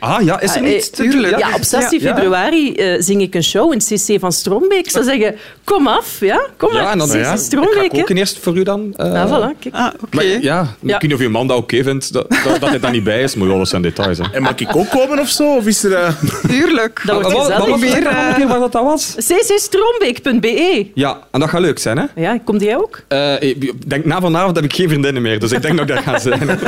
Ah 0.00 0.22
ja, 0.24 0.40
is 0.40 0.50
er 0.54 0.60
Ah, 0.60 0.66
eh, 0.66 0.72
niets 0.72 0.90
te 0.90 1.08
doen? 1.08 1.20
Ja, 1.20 1.54
op 1.54 1.62
16 1.62 2.00
Ja. 2.00 2.14
februari 2.14 2.74
eh, 2.74 2.96
zing 3.02 3.22
ik 3.22 3.34
een 3.34 3.42
show 3.44 3.72
in 3.72 3.78
CC 3.78 4.20
van 4.20 4.32
Strombeek. 4.32 4.78
Ik 4.84 4.90
zou 4.90 5.04
zeggen, 5.04 5.36
kom 5.64 5.86
af, 5.86 6.16
ja? 6.20 6.40
Kom 6.56 6.74
Ja, 6.74 6.82
maar, 6.82 6.92
en 6.92 6.98
dan 6.98 7.08
CC 7.08 7.14
ja, 7.14 7.20
ik 7.20 7.26
ga 7.26 7.36
Strombeek, 7.36 7.92
hè? 7.92 7.98
koken 7.98 8.16
eerst 8.16 8.38
voor 8.38 8.56
u 8.56 8.62
dan. 8.62 8.92
eh. 8.96 9.12
Ja, 9.12 9.28
voilà, 9.28 9.58
kijk. 9.58 9.74
Ah, 9.74 9.86
oké. 10.02 10.16
Maar 10.16 10.24
ja, 10.24 10.62
ik 10.82 10.90
weet 10.90 11.02
niet 11.02 11.14
of 11.14 11.20
uw 11.20 11.30
man 11.30 11.46
dat 11.46 11.56
oké 11.56 11.82
vindt, 11.82 12.12
dat, 12.12 12.26
dat, 12.44 12.60
dat 12.60 12.68
hij 12.68 12.78
daar 12.80 12.90
niet 12.90 13.04
bij 13.04 13.22
is. 13.22 13.34
Maar 13.34 13.48
ja, 13.48 13.56
dat 13.58 13.68
zijn 13.68 13.82
details. 13.82 14.18
Hè. 14.18 14.24
En 14.32 14.42
mag 14.42 14.54
ik 14.56 14.76
ook 14.76 14.88
komen 14.90 15.18
of 15.18 15.28
zo? 15.28 15.56
Of 15.56 15.66
is 15.66 15.84
er... 15.84 15.92
eh, 15.92 16.12
Tuurlijk. 16.48 17.02
Dat 17.04 17.22
wordt 17.22 17.36
Wat- 17.36 17.52
gezellig. 17.52 17.80
Weer, 17.80 18.06
eh, 18.06 18.34
keer 18.34 18.46
waar 18.48 18.58
dat, 18.58 18.72
dat 18.72 18.82
was? 18.82 19.14
ccstrombeek.be. 19.18 20.86
Ja, 20.94 21.18
en 21.30 21.40
dat 21.40 21.48
gaat 21.48 21.60
leuk 21.60 21.78
zijn, 21.78 21.98
hè? 21.98 22.04
Ja, 22.16 22.38
komt 22.44 22.60
jij 22.62 22.76
ook? 22.76 23.00
Eh, 23.08 23.40
ik 23.42 23.90
denk, 23.90 24.04
na 24.04 24.20
vanavond 24.20 24.56
heb 24.56 24.64
ik 24.64 24.72
geen 24.72 24.88
vriendinnen 24.88 25.22
meer, 25.22 25.38
dus 25.40 25.52
ik 25.52 25.62
denk 25.62 25.76
dat 25.78 25.88
ik 25.88 25.94
daar 25.94 26.02
ga 26.02 26.18
zijn. 26.18 26.48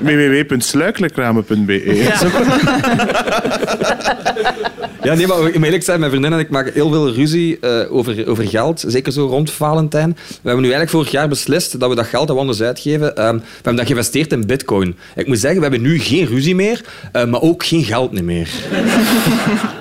www.sluikelijkramen.be 0.00 2.06
Ja, 5.02 5.14
nee, 5.14 5.26
maar 5.26 5.38
eerlijk 5.38 5.82
zijn, 5.82 5.98
mijn 5.98 6.10
vriendin 6.10 6.32
en 6.32 6.38
ik 6.38 6.50
maken 6.50 6.72
heel 6.72 6.90
veel 6.90 7.12
ruzie 7.12 7.58
eh, 7.60 7.92
over, 7.92 8.28
over 8.28 8.48
geld. 8.48 8.84
Zeker 8.86 9.12
zo 9.12 9.26
rond 9.26 9.50
Valentijn. 9.50 10.16
We 10.28 10.34
hebben 10.42 10.62
nu 10.62 10.70
eigenlijk 10.70 10.90
vorig 10.90 11.10
jaar 11.10 11.28
beslist 11.28 11.80
dat 11.80 11.88
we 11.88 11.94
dat 11.94 12.06
geld 12.06 12.28
dat 12.28 12.36
anders 12.36 12.62
uitgeven, 12.62 13.16
ehm, 13.16 13.34
we 13.36 13.42
hebben 13.54 13.76
dat 13.76 13.86
geïnvesteerd 13.86 14.32
in 14.32 14.46
bitcoin. 14.46 14.96
Ik 15.14 15.26
moet 15.26 15.38
zeggen, 15.38 15.60
we 15.60 15.66
hebben 15.66 15.88
nu 15.88 15.98
geen 15.98 16.26
ruzie 16.26 16.54
meer, 16.54 16.84
eh, 17.12 17.24
maar 17.24 17.42
ook 17.42 17.64
geen 17.64 17.84
geld 17.84 18.22
meer. 18.22 18.48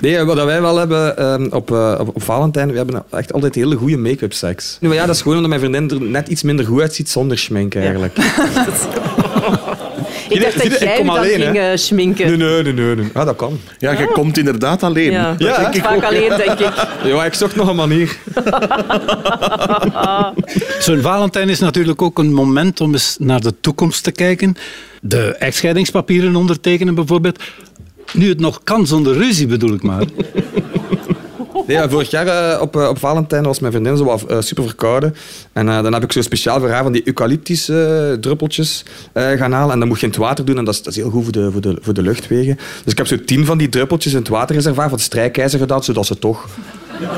Nee, 0.00 0.24
wat 0.24 0.44
wij 0.44 0.62
wel 0.62 0.76
hebben 0.76 1.16
ehm, 1.16 1.46
op, 1.50 1.70
eh, 1.70 2.00
op, 2.06 2.22
Valentijn, 2.22 2.70
we 2.70 2.76
hebben 2.76 3.02
echt 3.10 3.32
altijd 3.32 3.54
hele 3.54 3.76
goede 3.76 3.96
make-up 3.96 4.32
seks. 4.32 4.76
Nu, 4.80 4.92
ja, 4.92 5.06
dat 5.06 5.14
is 5.14 5.22
gewoon 5.22 5.36
omdat 5.36 5.58
mijn 5.58 5.72
vriendin 5.72 5.98
er 5.98 6.06
net 6.06 6.28
iets 6.28 6.42
minder 6.42 6.66
goed 6.66 6.80
uitziet 6.80 7.08
zonder 7.08 7.38
schmink 7.38 7.74
eigenlijk. 7.74 8.16
Ik 10.30 10.42
dacht 10.42 10.62
je, 10.62 10.68
dat 10.68 10.78
jij 10.80 10.96
kom 10.96 11.04
je 11.04 11.10
dan 11.10 11.18
alleen, 11.18 11.40
ging 11.40 11.56
hè. 11.56 11.70
eh, 11.70 11.76
schminken. 11.76 12.26
Nee, 12.26 12.36
nee, 12.36 12.62
nee, 12.62 12.72
nee. 12.72 12.94
nee. 12.96 13.08
Ah, 13.12 13.26
dat 13.26 13.36
kan. 13.36 13.58
Ja, 13.78 13.96
jij 13.96 14.06
komt 14.06 14.38
inderdaad 14.38 14.82
alleen. 14.82 15.10
Ja, 15.10 15.34
Ja, 15.38 15.62
dat 15.62 15.74
ik 15.74 15.82
vaak 15.82 16.02
alleen, 16.04 16.28
denk 16.28 16.58
ik. 16.58 16.72
Ja, 17.04 17.24
ik 17.24 17.34
zocht 17.34 17.56
nog 17.56 17.68
een 17.68 17.76
manier. 17.76 18.16
Zo'n 20.78 21.00
Valentijn 21.00 21.48
is 21.48 21.58
natuurlijk 21.60 22.02
ook 22.02 22.18
een 22.18 22.32
moment 22.32 22.80
om 22.80 22.92
eens 22.92 23.16
naar 23.18 23.40
de 23.40 23.54
toekomst 23.60 24.02
te 24.02 24.12
kijken. 24.12 24.54
De 25.00 25.34
echtscheidingspapieren 25.38 26.36
ondertekenen 26.36 26.94
bijvoorbeeld. 26.94 27.42
Nu 28.12 28.28
het 28.28 28.40
nog 28.40 28.60
kan 28.64 28.86
zonder 28.86 29.16
ruzie, 29.16 29.46
bedoel 29.46 29.74
ik 29.74 29.82
maar. 29.82 30.02
Nee, 31.70 31.78
ja, 31.78 31.88
vorig 31.88 32.10
jaar 32.10 32.26
eh, 32.26 32.60
op, 32.60 32.76
eh, 32.76 32.88
op 32.88 32.98
Valentijn 32.98 33.42
was 33.44 33.58
mijn 33.60 33.72
vriendin 33.72 33.96
zo 33.96 34.04
wat, 34.04 34.22
eh, 34.22 34.40
super 34.40 34.64
verkouden. 34.64 35.14
En 35.52 35.68
eh, 35.68 35.82
dan 35.82 35.92
heb 35.92 36.02
ik 36.02 36.12
zo 36.12 36.20
speciaal 36.22 36.60
voor 36.60 36.70
haar 36.70 36.82
van 36.82 36.92
die 36.92 37.02
eucalyptus 37.04 37.68
eh, 37.68 38.12
druppeltjes 38.12 38.84
eh, 39.12 39.30
gaan 39.30 39.52
halen. 39.52 39.72
En 39.72 39.78
dan 39.78 39.88
moet 39.88 40.00
je 40.00 40.06
in 40.06 40.12
het 40.12 40.20
water 40.20 40.44
doen. 40.44 40.58
En 40.58 40.64
dat 40.64 40.74
is, 40.74 40.82
dat 40.82 40.92
is 40.92 40.98
heel 40.98 41.10
goed 41.10 41.22
voor 41.22 41.32
de, 41.32 41.50
voor, 41.52 41.60
de, 41.60 41.78
voor 41.80 41.94
de 41.94 42.02
luchtwegen. 42.02 42.56
Dus 42.84 42.92
ik 42.92 42.98
heb 42.98 43.06
zo 43.06 43.16
tien 43.24 43.46
van 43.46 43.58
die 43.58 43.68
druppeltjes 43.68 44.12
in 44.12 44.18
het 44.18 44.28
waterreservoir 44.28 44.88
van 44.88 44.96
het 44.96 45.06
strijkijzer 45.06 45.58
gedaan, 45.58 45.84
zodat 45.84 46.06
ze 46.06 46.18
toch... 46.18 46.46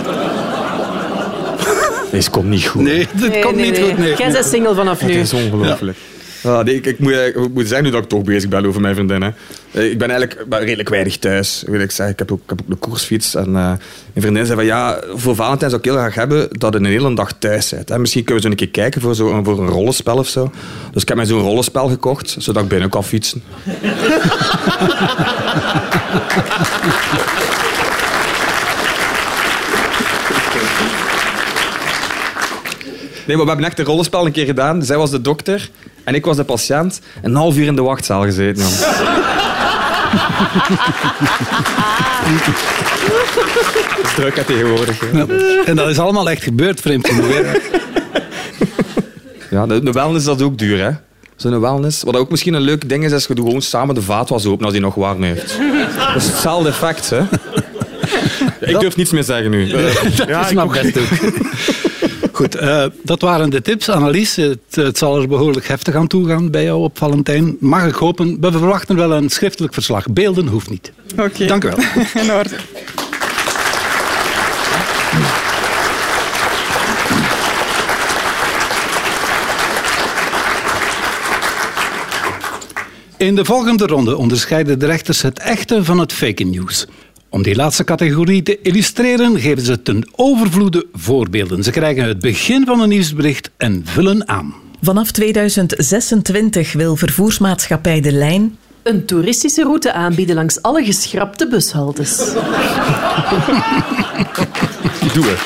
Deze 2.11 2.31
komt 2.31 2.49
niet 2.49 2.67
goed. 2.67 2.83
Nee, 2.83 3.09
dit 3.15 3.29
Nee, 3.31 3.43
komt 3.43 3.57
nee, 3.57 3.71
niet 3.71 3.81
nee. 3.81 3.89
goed. 3.89 3.99
Nee. 3.99 4.17
Jij 4.17 4.33
bent 4.33 4.45
single 4.47 4.75
vanaf 4.75 4.99
Het 5.01 5.09
nu. 5.09 5.19
is 5.21 5.33
ongelooflijk. 5.33 5.97
Ja, 5.99 6.12
nee, 6.43 6.81
ik, 6.81 6.99
moet, 6.99 7.13
ik 7.13 7.37
moet 7.55 7.69
zeggen 7.69 7.85
nu 7.85 7.91
dat 7.91 8.03
ik 8.03 8.09
toch 8.09 8.23
bezig 8.23 8.49
ben 8.49 8.67
over 8.67 8.81
mijn 8.81 8.95
vriendin. 8.95 9.23
Hè. 9.23 9.31
Eh, 9.73 9.91
Ik 9.91 9.99
ben 9.99 10.11
eigenlijk 10.11 10.47
redelijk 10.49 10.89
weinig 10.89 11.19
thuis, 11.19 11.65
wil 11.67 11.81
ik 11.81 11.91
zeggen. 11.91 12.15
Ik 12.15 12.19
heb 12.19 12.33
ook, 12.33 12.51
een 12.69 12.79
koersfiets. 12.79 13.35
En 13.35 13.47
eh, 13.47 13.53
mijn 13.53 13.79
vriendin 14.15 14.45
zei 14.47 14.57
van 14.59 14.67
ja, 14.67 15.01
voor 15.15 15.35
Valentijn 15.35 15.71
zou 15.71 15.83
ik 15.83 15.89
heel 15.91 15.99
graag 15.99 16.15
hebben 16.15 16.49
dat 16.51 16.73
je 16.73 16.79
een 16.79 16.85
hele 16.85 17.15
dag 17.15 17.33
thuis 17.39 17.69
bent. 17.71 17.89
Hè. 17.89 17.99
Misschien 17.99 18.25
kunnen 18.25 18.43
we 18.43 18.49
zo 18.49 18.55
een 18.55 18.61
keer 18.61 18.83
kijken 18.83 19.01
voor, 19.01 19.15
zo, 19.15 19.43
voor 19.43 19.61
een 19.61 19.69
rollenspel 19.69 20.17
of 20.17 20.29
zo. 20.29 20.51
Dus 20.93 21.03
ik 21.03 21.09
heb 21.09 21.17
mij 21.17 21.27
zo'n 21.27 21.41
rollenspel 21.41 21.89
gekocht, 21.89 22.37
zodat 22.39 22.63
ik 22.63 22.69
binnen 22.69 22.89
kan 22.89 23.05
fietsen. 23.05 23.43
Nee, 33.27 33.37
maar 33.37 33.45
we 33.45 33.51
hebben 33.51 33.65
echt 33.71 33.79
een 33.79 33.85
rollenspel 33.85 34.27
een 34.27 34.33
keer 34.33 34.45
gedaan. 34.45 34.83
Zij 34.83 34.97
was 34.97 35.11
de 35.11 35.21
dokter 35.21 35.71
en 36.05 36.15
ik 36.15 36.25
was 36.25 36.37
de 36.37 36.45
patiënt. 36.45 37.01
Een 37.23 37.35
half 37.35 37.57
uur 37.57 37.67
in 37.67 37.77
de 37.77 37.83
wachtzaal 37.83 38.23
gezeten. 38.23 38.63
jongen. 38.63 38.79
Dat 43.97 44.05
is 44.05 44.15
druk 44.15 44.37
hè, 44.37 44.45
tegenwoordig. 44.45 45.01
hè. 45.01 45.63
En 45.65 45.77
dat 45.77 45.89
is 45.89 45.99
allemaal 45.99 46.31
echt 46.31 46.43
gebeurd, 46.43 46.81
vreemd 46.81 47.09
genoeg. 47.09 47.35
Ja, 49.51 49.67
de, 49.67 49.83
de 49.83 49.93
wellness 49.93 50.25
dat 50.25 50.41
is 50.41 50.47
ook 50.47 50.59
duur, 50.59 50.83
hè? 50.85 50.91
Zo'n 51.37 51.61
wellness. 51.61 52.03
Wat 52.03 52.17
ook 52.17 52.31
misschien 52.31 52.55
een 52.55 52.61
leuk 52.63 52.89
ding 52.89 53.05
is, 53.05 53.13
is 53.13 53.27
je 53.27 53.35
doet 53.35 53.47
gewoon 53.47 53.63
samen 53.63 53.95
de 53.95 54.03
vaatwas 54.03 54.47
open 54.47 54.65
als 54.65 54.73
die 54.73 54.83
nog 54.83 54.95
warm 54.95 55.23
heeft. 55.23 55.59
Dat 56.13 56.17
is 56.23 56.27
hetzelfde 56.27 56.69
effect, 56.69 57.11
hè? 57.11 57.21
Ik 58.73 58.81
durf 58.81 58.97
niets 58.97 59.11
meer 59.11 59.25
zeggen 59.25 59.51
nu. 59.51 59.71
Eh, 59.73 60.27
Ja, 60.27 60.49
ik 60.49 60.59
ook. 60.59 60.73
best 60.73 60.99
ook. 60.99 61.33
Goed, 62.43 62.55
eh, 62.55 62.85
dat 63.03 63.21
waren 63.21 63.51
de 63.51 63.63
tips. 63.63 63.89
Annelies, 63.89 64.37
het, 64.37 64.59
het 64.71 64.99
zal 64.99 65.21
er 65.21 65.29
behoorlijk 65.29 65.69
heftig 65.69 65.95
aan 65.95 66.07
toe 66.07 66.29
gaan 66.29 66.51
bij 66.51 66.65
jou 66.65 66.83
op 66.83 66.99
Valentijn. 66.99 67.57
Mag 67.61 67.87
ik 67.87 67.95
hopen, 67.95 68.37
we 68.41 68.51
verwachten 68.51 68.97
wel 68.97 69.13
een 69.13 69.31
schriftelijk 69.31 69.75
verslag. 69.75 70.07
Beelden 70.07 70.47
hoeft 70.47 70.71
niet. 70.71 70.93
Oké. 71.19 71.47
Dank 71.47 71.65
u 71.65 71.69
wel. 71.69 71.79
In 72.23 72.33
orde. 72.33 72.57
In 83.17 83.35
de 83.35 83.45
volgende 83.45 83.87
ronde 83.87 84.17
onderscheiden 84.17 84.79
de 84.79 84.87
rechters 84.87 85.23
het 85.23 85.39
echte 85.39 85.85
van 85.85 85.99
het 85.99 86.13
fake 86.13 86.45
news. 86.45 86.87
Om 87.33 87.43
die 87.43 87.55
laatste 87.55 87.85
categorie 87.85 88.43
te 88.43 88.59
illustreren, 88.63 89.41
geven 89.41 89.65
ze 89.65 89.83
ten 89.83 90.09
overvloede 90.17 90.87
voorbeelden. 90.93 91.63
Ze 91.63 91.71
krijgen 91.71 92.05
het 92.05 92.19
begin 92.21 92.65
van 92.67 92.81
een 92.81 92.89
nieuwsbericht 92.89 93.51
en 93.57 93.83
vullen 93.85 94.29
aan. 94.29 94.55
Vanaf 94.83 95.11
2026 95.11 96.73
wil 96.73 96.97
vervoersmaatschappij 96.97 98.01
De 98.01 98.13
Lijn 98.13 98.59
Een 98.83 99.05
toeristische 99.05 99.63
route 99.63 99.93
aanbieden 99.93 100.35
langs 100.35 100.63
alle 100.63 100.85
geschrapte 100.85 101.49
bushaltes. 101.49 102.17
Doe 105.15 105.27
het. 105.27 105.41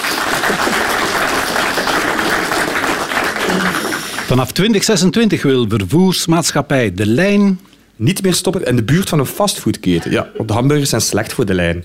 Vanaf 4.26 4.52
2026 4.52 5.42
wil 5.42 5.66
vervoersmaatschappij 5.68 6.94
De 6.94 7.06
Lijn 7.06 7.60
Niet 7.96 8.22
meer 8.22 8.34
stoppen 8.34 8.64
in 8.64 8.76
de 8.76 8.82
buurt 8.82 9.08
van 9.08 9.18
een 9.18 9.26
fastfoodketen. 9.26 10.10
Ja, 10.10 10.28
want 10.36 10.48
de 10.48 10.54
hamburgers 10.54 10.90
zijn 10.90 11.00
slecht 11.00 11.32
voor 11.32 11.46
de 11.46 11.54
lijn. 11.54 11.84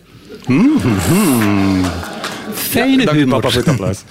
fijne 2.54 3.06
Dank 3.06 3.18
u, 3.18 3.20
humor. 3.20 3.40
papa, 3.40 3.50
voor 3.50 3.60
het 3.60 3.70
applaus. 3.70 4.04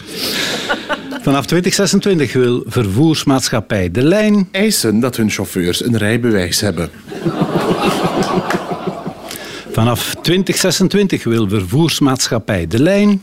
Vanaf 1.23 1.47
2026 1.47 2.33
wil 2.33 2.63
vervoersmaatschappij 2.67 3.91
De 3.91 4.03
Lijn 4.03 4.49
Eisen 4.51 5.01
dat 5.01 5.17
hun 5.17 5.31
chauffeurs 5.31 5.85
een 5.85 5.97
rijbewijs 5.97 6.61
hebben. 6.61 6.91
Vanaf 9.73 10.15
2026 10.23 11.25
wil 11.25 11.49
vervoersmaatschappij 11.49 12.67
De 12.67 12.83
Lijn 12.83 13.23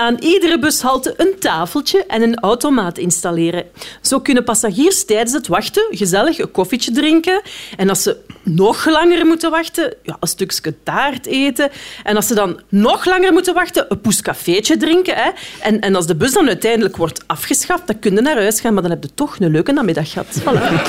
Aan 0.00 0.16
iedere 0.20 0.58
bushalte 0.58 1.14
een 1.16 1.34
tafeltje 1.38 2.04
en 2.06 2.22
een 2.22 2.38
automaat 2.38 2.98
installeren. 2.98 3.64
Zo 4.00 4.20
kunnen 4.20 4.44
passagiers 4.44 5.04
tijdens 5.04 5.32
het 5.32 5.46
wachten 5.46 5.86
gezellig 5.90 6.38
een 6.38 6.50
koffietje 6.50 6.92
drinken. 6.92 7.42
En 7.76 7.88
als 7.88 8.02
ze 8.02 8.16
nog 8.42 8.86
langer 8.86 9.26
moeten 9.26 9.50
wachten, 9.50 9.94
ja, 10.02 10.16
een 10.20 10.28
stukje 10.28 10.74
taart 10.82 11.26
eten. 11.26 11.70
En 12.02 12.16
als 12.16 12.26
ze 12.26 12.34
dan 12.34 12.60
nog 12.68 13.04
langer 13.04 13.32
moeten 13.32 13.54
wachten, 13.54 13.86
een 13.88 14.00
poescafeetje 14.00 14.76
drinken. 14.76 15.14
Hè. 15.14 15.30
En, 15.60 15.80
en 15.80 15.94
als 15.94 16.06
de 16.06 16.16
bus 16.16 16.32
dan 16.32 16.46
uiteindelijk 16.46 16.96
wordt 16.96 17.24
afgeschaft, 17.26 17.86
dan 17.86 17.98
kun 17.98 18.14
je 18.14 18.20
naar 18.20 18.36
huis 18.36 18.60
gaan, 18.60 18.72
maar 18.72 18.82
dan 18.82 18.90
heb 18.90 19.02
je 19.02 19.14
toch 19.14 19.36
een 19.38 19.50
leuke 19.50 19.72
namiddag 19.72 20.12
gehad. 20.12 20.40
Voilà. 20.40 20.82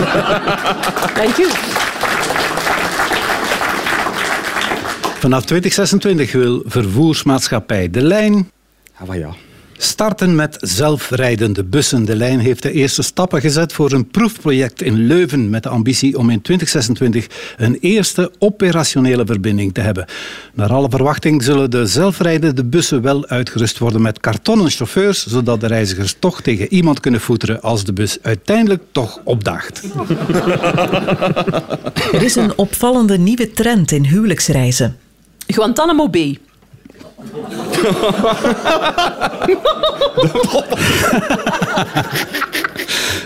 Dank 1.19 1.37
u. 1.37 1.47
Vanaf 5.19 5.45
2026 5.45 6.31
wil 6.31 6.63
vervoersmaatschappij 6.65 7.89
De 7.89 8.01
Lijn 8.01 8.51
Ah, 9.01 9.07
maar 9.07 9.17
ja. 9.17 9.33
starten 9.77 10.35
met 10.35 10.57
zelfrijdende 10.59 11.63
bussen. 11.63 12.05
De 12.05 12.15
lijn 12.15 12.39
heeft 12.39 12.63
de 12.63 12.71
eerste 12.71 13.01
stappen 13.01 13.41
gezet 13.41 13.73
voor 13.73 13.91
een 13.91 14.07
proefproject 14.07 14.81
in 14.81 14.93
Leuven 14.93 15.49
met 15.49 15.63
de 15.63 15.69
ambitie 15.69 16.17
om 16.17 16.29
in 16.29 16.41
2026 16.41 17.27
een 17.57 17.77
eerste 17.79 18.31
operationele 18.39 19.25
verbinding 19.25 19.73
te 19.73 19.81
hebben. 19.81 20.05
Naar 20.53 20.73
alle 20.73 20.89
verwachting 20.89 21.43
zullen 21.43 21.71
de 21.71 21.85
zelfrijdende 21.85 22.65
bussen 22.65 23.01
wel 23.01 23.27
uitgerust 23.27 23.77
worden 23.77 24.01
met 24.01 24.19
kartonnen 24.19 24.69
chauffeurs, 24.69 25.25
zodat 25.27 25.61
de 25.61 25.67
reizigers 25.67 26.15
toch 26.19 26.41
tegen 26.41 26.73
iemand 26.73 26.99
kunnen 26.99 27.21
voeteren 27.21 27.61
als 27.61 27.83
de 27.83 27.93
bus 27.93 28.17
uiteindelijk 28.21 28.83
toch 28.91 29.19
opdaagt. 29.23 29.81
Er 32.11 32.21
is 32.21 32.35
een 32.35 32.57
opvallende 32.57 33.17
nieuwe 33.17 33.51
trend 33.51 33.91
in 33.91 34.05
huwelijksreizen. 34.05 34.97
Guantanamo 35.47 36.09
Bay. 36.09 36.39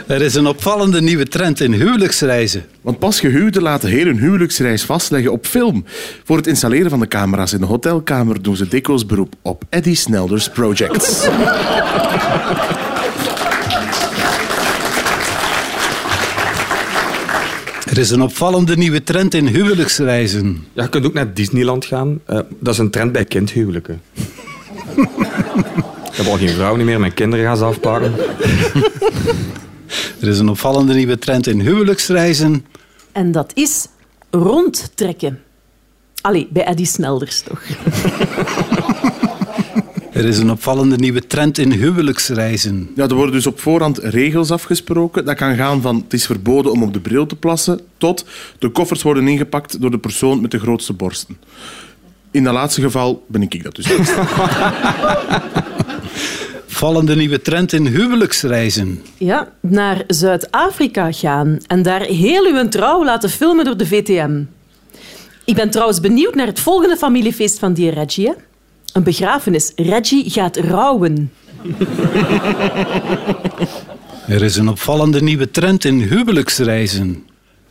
Er 0.08 0.22
is 0.22 0.36
een 0.36 0.48
opvallende 0.48 1.02
nieuwe 1.02 1.28
trend 1.28 1.60
in 1.60 1.74
huwelijksreizen. 1.74 2.66
Want 2.82 3.00
pas 3.00 3.20
gehuwden 3.20 3.62
laten 3.62 3.90
heel 3.90 4.06
hun 4.06 4.20
huwelijksreis 4.20 4.84
vastleggen 4.84 5.32
op 5.32 5.46
film. 5.46 5.86
Voor 6.24 6.38
het 6.38 6.48
installeren 6.48 6.90
van 6.90 7.00
de 7.00 7.08
camera's 7.08 7.54
in 7.54 7.60
de 7.60 7.66
hotelkamer 7.66 8.42
doen 8.42 8.56
ze 8.56 8.68
dikwijls 8.68 9.06
beroep 9.06 9.34
op 9.42 9.64
Eddie 9.70 9.96
Snelders 9.96 10.50
Projects. 10.50 11.28
Er 17.86 17.98
is 17.98 18.10
een 18.10 18.22
opvallende 18.22 18.78
nieuwe 18.78 19.04
trend 19.04 19.34
in 19.34 19.48
huwelijksreizen. 19.48 20.66
Ja, 20.74 20.84
je 20.84 20.90
kunt 20.90 21.06
ook 21.06 21.14
naar 21.14 21.34
Disneyland 21.34 21.86
gaan. 21.86 22.20
Eh, 22.26 22.40
dat 22.60 22.74
is 22.74 22.80
een 22.80 22.90
trend 22.90 23.12
bij 23.12 23.26
kindhuwelijken. 23.26 24.02
Ik 26.12 26.22
heb 26.22 26.26
al 26.26 26.38
geen 26.38 26.50
vrouw 26.50 26.76
niet 26.76 26.86
meer, 26.86 27.00
mijn 27.00 27.14
kinderen 27.14 27.46
gaan 27.46 27.58
ze 27.58 27.64
afpakken. 27.64 28.14
Er 30.22 30.28
is 30.28 30.40
een 30.40 30.50
opvallende 30.50 30.94
nieuwe 30.94 31.20
trend 31.20 31.48
in 31.48 31.60
huwelijksreizen. 31.60 32.66
En 33.12 33.32
dat 33.32 33.52
is 33.54 33.88
rondtrekken. 34.32 35.42
Allee, 36.22 36.48
bij 36.52 36.64
Eddie 36.64 36.86
Snelders 36.86 37.42
toch. 37.42 37.62
Er 40.16 40.26
is 40.26 40.38
een 40.38 40.52
opvallende 40.52 40.96
nieuwe 40.96 41.28
trend 41.28 41.58
in 41.58 41.72
huwelijksreizen. 41.72 42.90
Ja, 42.96 43.08
er 43.08 43.16
worden 43.16 43.36
dus 43.36 43.48
op 43.48 43.60
voorhand 43.60 43.98
regels 43.98 44.52
afgesproken. 44.52 45.26
Dat 45.26 45.36
kan 45.36 45.56
gaan 45.56 45.82
van 45.82 45.96
het 45.96 46.14
is 46.14 46.26
verboden 46.26 46.72
om 46.72 46.84
op 46.84 46.94
de 46.94 47.00
bril 47.00 47.26
te 47.26 47.36
plassen, 47.36 47.80
tot 47.98 48.26
de 48.60 48.70
koffers 48.70 49.02
worden 49.02 49.28
ingepakt 49.28 49.82
door 49.82 49.92
de 49.92 49.98
persoon 49.98 50.42
met 50.42 50.52
de 50.52 50.60
grootste 50.60 50.94
borsten. 50.94 51.38
In 52.32 52.44
dat 52.44 52.54
laatste 52.54 52.82
geval 52.82 53.26
ben 53.28 53.42
ik 53.42 53.64
dat 53.64 53.76
dus. 53.76 53.98
niet. 53.98 54.16
Vallende 56.68 57.16
nieuwe 57.16 57.42
trend 57.42 57.74
in 57.74 57.86
huwelijksreizen. 57.86 59.02
Ja, 59.18 59.52
naar 59.60 60.04
Zuid-Afrika 60.08 61.12
gaan 61.12 61.60
en 61.68 61.82
daar 61.82 62.02
heel 62.02 62.46
uw 62.46 62.68
trouw 62.68 63.06
laten 63.06 63.30
filmen 63.30 63.66
door 63.66 63.78
de 63.78 63.88
VTM. 63.88 64.42
Ik 65.46 65.56
ben 65.56 65.70
trouwens 65.70 66.00
benieuwd 66.00 66.36
naar 66.36 66.48
het 66.48 66.60
volgende 66.60 66.98
familiefeest 66.98 67.60
van 67.60 67.74
die 67.74 67.90
Reggie. 67.90 68.28
hè. 68.28 68.34
Een 68.96 69.04
begrafenis. 69.04 69.72
Reggie 69.76 70.30
gaat 70.30 70.58
rouwen. 70.58 71.32
Er 74.28 74.44
is 74.44 74.56
een 74.56 74.70
opvallende 74.70 75.22
nieuwe 75.22 75.52
trend 75.52 75.86
in 75.86 76.00
huwelijksreizen. 76.00 77.24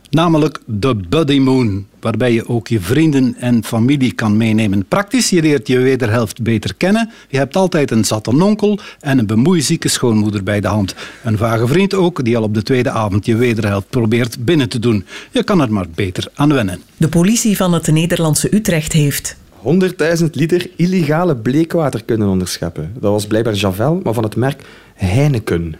Namelijk 0.09 0.59
de 0.65 0.95
buddy 1.09 1.39
moon, 1.39 1.87
waarbij 1.99 2.33
je 2.33 2.47
ook 2.47 2.67
je 2.67 2.79
vrienden 2.79 3.35
en 3.39 3.63
familie 3.63 4.11
kan 4.11 4.37
meenemen. 4.37 4.85
Praktisch, 4.85 5.29
je 5.29 5.41
leert 5.41 5.67
je 5.67 5.79
wederhelft 5.79 6.41
beter 6.41 6.75
kennen. 6.75 7.09
Je 7.29 7.37
hebt 7.37 7.55
altijd 7.55 7.91
een 7.91 8.05
zatte 8.05 8.43
onkel 8.43 8.79
en 8.99 9.19
een 9.19 9.25
bemoeizieke 9.25 9.87
schoonmoeder 9.87 10.43
bij 10.43 10.61
de 10.61 10.67
hand. 10.67 10.95
Een 11.23 11.37
vage 11.37 11.67
vriend 11.67 11.93
ook, 11.93 12.23
die 12.23 12.37
al 12.37 12.43
op 12.43 12.53
de 12.53 12.63
tweede 12.63 12.89
avond 12.89 13.25
je 13.25 13.35
wederhelft 13.35 13.89
probeert 13.89 14.45
binnen 14.45 14.69
te 14.69 14.79
doen. 14.79 15.05
Je 15.31 15.43
kan 15.43 15.61
er 15.61 15.73
maar 15.73 15.89
beter 15.95 16.27
aan 16.33 16.53
wennen. 16.53 16.81
De 16.97 17.09
politie 17.09 17.57
van 17.57 17.73
het 17.73 17.87
Nederlandse 17.87 18.55
Utrecht 18.55 18.91
heeft 18.91 19.37
100.000 19.65 20.25
liter 20.31 20.69
illegale 20.75 21.35
bleekwater 21.35 22.03
kunnen 22.03 22.27
onderscheppen. 22.27 22.93
Dat 22.99 23.11
was 23.11 23.27
blijkbaar 23.27 23.53
Javel, 23.53 23.99
maar 24.03 24.13
van 24.13 24.23
het 24.23 24.35
merk 24.35 24.61
Heineken. 24.93 25.75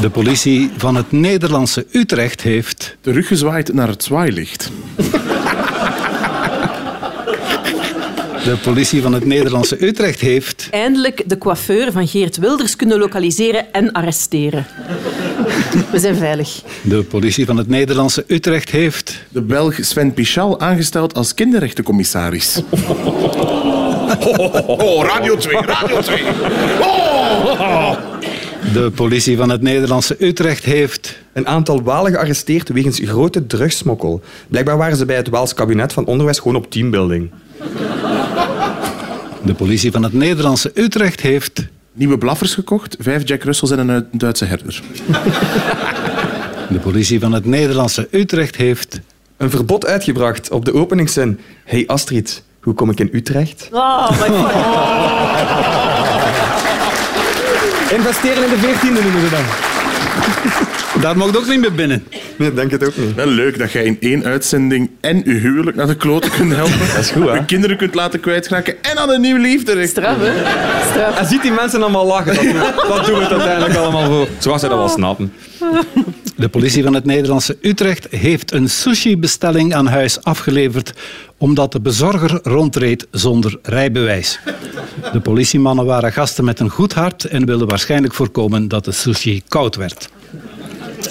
De 0.00 0.10
politie 0.10 0.70
van 0.76 0.94
het 0.94 1.12
Nederlandse 1.12 1.86
Utrecht 1.92 2.40
heeft 2.40 2.96
De 3.00 3.12
rug 3.12 3.26
gezwaaid 3.26 3.72
naar 3.72 3.88
het 3.88 4.02
zwaailicht. 4.02 4.70
De 8.48 8.56
politie 8.56 9.02
van 9.02 9.12
het 9.12 9.24
Nederlandse 9.24 9.84
Utrecht 9.84 10.20
heeft 10.20 10.68
Eindelijk 10.70 11.22
de 11.26 11.38
coiffeur 11.38 11.92
van 11.92 12.08
Geert 12.08 12.36
Wilders 12.36 12.76
kunnen 12.76 12.98
lokaliseren 12.98 13.72
en 13.72 13.92
arresteren. 13.92 14.66
We 15.92 15.98
zijn 15.98 16.16
veilig. 16.16 16.62
De 16.82 17.02
politie 17.02 17.46
van 17.46 17.56
het 17.56 17.68
Nederlandse 17.68 18.24
Utrecht 18.26 18.70
heeft 18.70 19.22
De 19.28 19.42
Belg 19.42 19.74
Sven 19.80 20.12
Pichal 20.12 20.60
aangesteld 20.60 21.14
als 21.14 21.34
kinderrechtencommissaris. 21.34 22.62
Oh, 24.66 25.04
Radio 25.04 25.36
2, 25.36 25.56
Radio 25.60 26.00
2. 26.00 26.22
De 28.72 28.90
politie 28.94 29.36
van 29.36 29.50
het 29.50 29.62
Nederlandse 29.62 30.16
Utrecht 30.18 30.64
heeft 30.64 31.18
Een 31.32 31.46
aantal 31.46 31.82
Walen 31.82 32.12
gearresteerd 32.12 32.68
wegens 32.68 33.00
grote 33.04 33.46
drugsmokkel. 33.46 34.20
Blijkbaar 34.48 34.76
waren 34.76 34.96
ze 34.96 35.04
bij 35.04 35.16
het 35.16 35.28
Waals 35.28 35.54
kabinet 35.54 35.92
van 35.92 36.06
onderwijs 36.06 36.38
gewoon 36.38 36.56
op 36.56 36.70
teambuilding. 36.70 37.30
De 39.44 39.54
politie 39.56 39.90
van 39.90 40.02
het 40.02 40.12
Nederlandse 40.12 40.70
Utrecht 40.74 41.20
heeft 41.20 41.66
Nieuwe 41.92 42.18
blaffers 42.18 42.54
gekocht, 42.54 42.96
vijf 42.98 43.28
Jack 43.28 43.42
Russells 43.42 43.72
en 43.72 43.88
een 43.88 44.06
Duitse 44.12 44.44
herder. 44.44 44.82
de 46.70 46.78
politie 46.78 47.20
van 47.20 47.32
het 47.32 47.44
Nederlandse 47.44 48.08
Utrecht 48.10 48.56
heeft 48.56 49.00
Een 49.36 49.50
verbod 49.50 49.86
uitgebracht 49.86 50.50
op 50.50 50.64
de 50.64 50.74
openingszin. 50.74 51.40
Hey 51.64 51.86
Astrid, 51.86 52.42
hoe 52.60 52.74
kom 52.74 52.90
ik 52.90 53.00
in 53.00 53.08
Utrecht? 53.12 53.68
Oh, 53.72 54.10
my 54.10 54.16
God. 54.16 54.50
Investeren 57.92 58.44
in 58.44 58.50
de 58.50 58.58
veertiende 58.58 59.02
noemen 59.02 59.20
ze 59.20 59.28
dat. 59.30 59.77
Daar 61.00 61.16
mag 61.16 61.36
ook 61.36 61.46
niet 61.48 61.60
meer 61.60 61.74
binnen. 61.74 62.04
Nee, 62.36 62.54
denk 62.54 62.70
het 62.70 62.84
ook 62.86 62.96
niet. 62.96 63.14
Wel 63.14 63.26
leuk 63.26 63.58
dat 63.58 63.72
jij 63.72 63.84
in 63.84 63.96
één 64.00 64.24
uitzending 64.24 64.90
en 65.00 65.22
je 65.24 65.32
huwelijk 65.32 65.76
naar 65.76 65.86
de 65.86 65.96
kloten 65.96 66.30
kunt 66.30 66.54
helpen. 66.54 66.78
Dat 66.94 66.98
is 66.98 67.10
goed, 67.10 67.28
hè? 67.28 67.34
Je 67.34 67.44
kinderen 67.44 67.76
kunt 67.76 67.94
laten 67.94 68.20
kwijtraken 68.20 68.74
en 68.82 68.98
aan 68.98 69.10
een 69.10 69.20
nieuw 69.20 69.36
liefde. 69.36 69.86
Straf, 69.86 70.16
hè? 70.20 70.32
Straf. 70.90 71.18
En 71.18 71.26
ziet 71.26 71.42
die 71.42 71.52
mensen 71.52 71.82
allemaal 71.82 72.06
lachen. 72.06 72.34
Dat, 72.34 72.42
doen- 72.44 72.88
dat 72.88 73.06
doen 73.06 73.14
we 73.16 73.22
het 73.22 73.32
uiteindelijk 73.32 73.74
allemaal 73.76 74.06
voor. 74.10 74.28
Zoals 74.38 74.60
zij 74.60 74.68
dat 74.68 74.78
wel 74.78 74.88
snappen. 74.88 75.32
De 76.36 76.48
politie 76.48 76.82
van 76.82 76.94
het 76.94 77.04
Nederlandse 77.04 77.56
Utrecht 77.62 78.06
heeft 78.10 78.52
een 78.52 78.68
sushi-bestelling 78.70 79.74
aan 79.74 79.86
huis 79.86 80.22
afgeleverd 80.24 80.92
omdat 81.38 81.72
de 81.72 81.80
bezorger 81.80 82.40
rondreed 82.42 83.06
zonder 83.10 83.58
rijbewijs. 83.62 84.40
De 85.12 85.20
politiemannen 85.20 85.84
waren 85.84 86.12
gasten 86.12 86.44
met 86.44 86.60
een 86.60 86.70
goed 86.70 86.92
hart 86.92 87.24
en 87.24 87.46
wilden 87.46 87.68
waarschijnlijk 87.68 88.14
voorkomen 88.14 88.68
dat 88.68 88.84
de 88.84 88.92
sushi 88.92 89.42
koud 89.48 89.76
werd. 89.76 90.08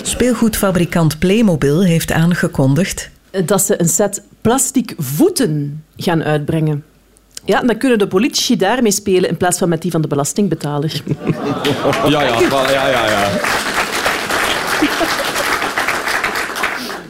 speelgoedfabrikant 0.04 1.20
Playmobil 1.20 1.84
heeft 1.84 2.12
aangekondigd 2.12 3.10
Dat 3.46 3.62
ze 3.62 3.82
een 3.82 3.90
set 3.90 4.24
plastic 4.42 4.94
voeten 4.98 5.84
gaan 5.98 6.24
uitbrengen. 6.24 6.84
Ja, 7.46 7.62
dan 7.62 7.78
kunnen 7.78 8.00
de 8.00 8.08
politici 8.08 8.56
daarmee 8.56 8.92
spelen 8.92 9.30
in 9.30 9.38
plaats 9.38 9.58
van 9.58 9.70
met 9.70 9.82
die 9.82 9.92
van 9.92 10.02
de 10.02 10.08
belastingbetaler. 10.08 10.94
Ja, 12.08 12.22
ja, 12.22 12.40
ja, 12.70 12.88
ja, 12.88 13.10
ja. 13.10 13.30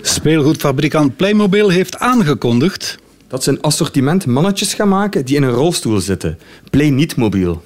Speelgoedfabrikant 0.02 1.16
Playmobil 1.16 1.70
heeft 1.70 2.00
aangekondigd 2.00 2.98
Dat 3.28 3.44
ze 3.44 3.52
een 3.52 3.62
assortiment 3.62 4.26
mannetjes 4.26 4.74
gaan 4.74 4.90
maken 4.90 5.26
die 5.26 5.36
in 5.36 5.44
een 5.44 5.50
rolstoel 5.50 6.00
zitten. 6.00 6.38
Play 6.70 6.90
niet 6.90 7.16
mobiel. 7.16 7.64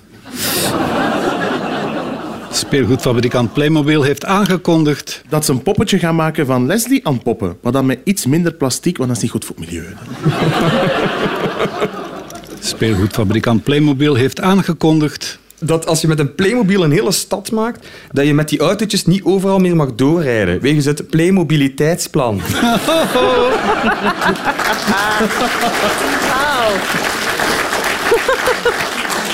Speelgoedfabrikant 2.51 3.53
Playmobil 3.53 4.03
heeft 4.03 4.25
aangekondigd 4.25 5.21
Dat 5.29 5.45
ze 5.45 5.51
een 5.51 5.63
poppetje 5.63 5.99
gaan 5.99 6.15
maken 6.15 6.45
van 6.45 6.65
Leslie 6.65 7.07
aan 7.07 7.21
poppen. 7.21 7.57
Maar 7.61 7.71
dan 7.71 7.85
met 7.85 7.99
iets 8.03 8.25
minder 8.25 8.53
plastiek, 8.53 8.97
want 8.97 9.09
dat 9.09 9.17
is 9.17 9.23
niet 9.23 9.31
goed 9.31 9.45
voor 9.45 9.55
het 9.55 9.65
milieu. 9.65 9.85
Speelgoedfabrikant 12.59 13.63
Playmobil 13.63 14.15
heeft 14.15 14.41
aangekondigd 14.41 15.39
Dat 15.63 15.87
als 15.87 16.01
je 16.01 16.07
met 16.07 16.19
een 16.19 16.35
Playmobil 16.35 16.83
een 16.83 16.91
hele 16.91 17.11
stad 17.11 17.51
maakt, 17.51 17.87
dat 18.11 18.25
je 18.25 18.33
met 18.33 18.49
die 18.49 18.59
autootjes 18.59 19.05
niet 19.05 19.23
overal 19.23 19.59
meer 19.59 19.75
mag 19.75 19.95
doorrijden. 19.95 20.61
Wegens 20.61 20.85
het 20.85 21.09
Playmobiliteitsplan. 21.09 22.41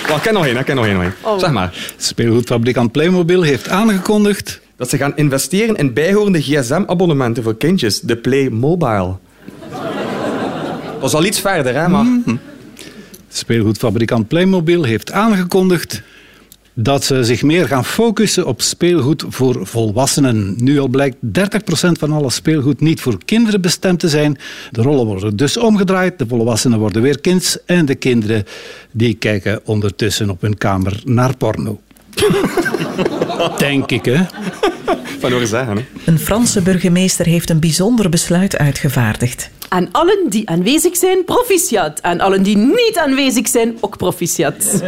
Wel, 0.07 0.15
ik 0.15 0.21
ken 0.21 0.33
nog 0.33 0.45
één, 0.45 0.57
ik 0.57 0.65
ken 0.65 0.75
nog 0.75 0.85
één. 0.85 0.93
nog 0.93 1.03
één. 1.03 1.39
Zeg 1.39 1.51
maar. 1.51 1.93
Speelgoedfabrikant 1.97 2.91
Playmobil 2.91 3.41
heeft 3.41 3.69
aangekondigd 3.69 4.59
Dat 4.75 4.89
ze 4.89 4.97
gaan 4.97 5.15
investeren 5.15 5.75
in 5.75 5.93
bijhorende 5.93 6.41
gsm-abonnementen 6.41 7.43
voor 7.43 7.57
kindjes. 7.57 7.99
De 7.99 8.17
Play 8.17 8.49
Mobile. 8.49 9.15
Dat 10.99 11.09
is 11.09 11.13
al 11.13 11.25
iets 11.25 11.39
verder, 11.39 11.75
hè, 11.75 11.87
maar... 11.87 12.05
Speelgoedfabrikant 13.29 14.27
Playmobil 14.27 14.83
heeft 14.83 15.11
aangekondigd 15.11 16.01
dat 16.79 17.03
ze 17.03 17.23
zich 17.23 17.43
meer 17.43 17.67
gaan 17.67 17.85
focussen 17.85 18.45
op 18.45 18.61
speelgoed 18.61 19.25
voor 19.27 19.67
volwassenen. 19.67 20.55
Nu 20.57 20.79
al 20.79 20.87
blijkt 20.87 21.15
30% 21.15 21.21
van 21.91 22.11
alle 22.11 22.29
speelgoed 22.29 22.79
niet 22.79 23.01
voor 23.01 23.17
kinderen 23.25 23.61
bestemd 23.61 23.99
te 23.99 24.09
zijn. 24.09 24.37
De 24.71 24.81
rollen 24.81 25.05
worden 25.05 25.35
dus 25.35 25.57
omgedraaid. 25.57 26.19
De 26.19 26.27
volwassenen 26.27 26.79
worden 26.79 27.01
weer 27.01 27.19
kinds 27.19 27.57
en 27.65 27.85
de 27.85 27.95
kinderen 27.95 28.45
die 28.91 29.13
kijken 29.13 29.59
ondertussen 29.63 30.29
op 30.29 30.41
hun 30.41 30.57
kamer 30.57 31.01
naar 31.05 31.37
porno. 31.37 31.79
Denk 33.57 33.91
ik, 33.91 34.05
hè? 34.05 34.25
Van 35.19 35.31
horen 35.31 35.47
zeggen, 35.47 35.77
hè. 35.77 35.83
Een 36.05 36.19
Franse 36.19 36.61
burgemeester 36.61 37.25
heeft 37.25 37.49
een 37.49 37.59
bijzonder 37.59 38.09
besluit 38.09 38.57
uitgevaardigd. 38.57 39.49
Aan 39.69 39.89
allen 39.91 40.25
die 40.29 40.49
aanwezig 40.49 40.97
zijn, 40.97 41.25
proficiat. 41.25 42.01
Aan 42.01 42.19
allen 42.19 42.43
die 42.43 42.57
niet 42.57 42.97
aanwezig 42.97 43.47
zijn, 43.47 43.77
ook 43.79 43.97
proficiat. 43.97 44.81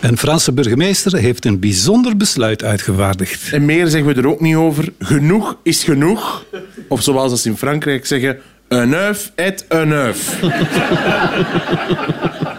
Een 0.00 0.18
Franse 0.18 0.52
burgemeester 0.52 1.18
heeft 1.18 1.44
een 1.44 1.58
bijzonder 1.58 2.16
besluit 2.16 2.64
uitgevaardigd. 2.64 3.52
En 3.52 3.64
meer 3.64 3.86
zeggen 3.86 4.14
we 4.14 4.20
er 4.20 4.28
ook 4.28 4.40
niet 4.40 4.56
over. 4.56 4.92
Genoeg 4.98 5.56
is 5.62 5.84
genoeg. 5.84 6.44
Of 6.88 7.02
zoals 7.02 7.42
ze 7.42 7.48
in 7.48 7.56
Frankrijk 7.56 8.06
zeggen, 8.06 8.38
un 8.68 8.94
œuf 8.94 9.34
est 9.34 9.64
un 9.68 9.92
œuf. 9.92 10.40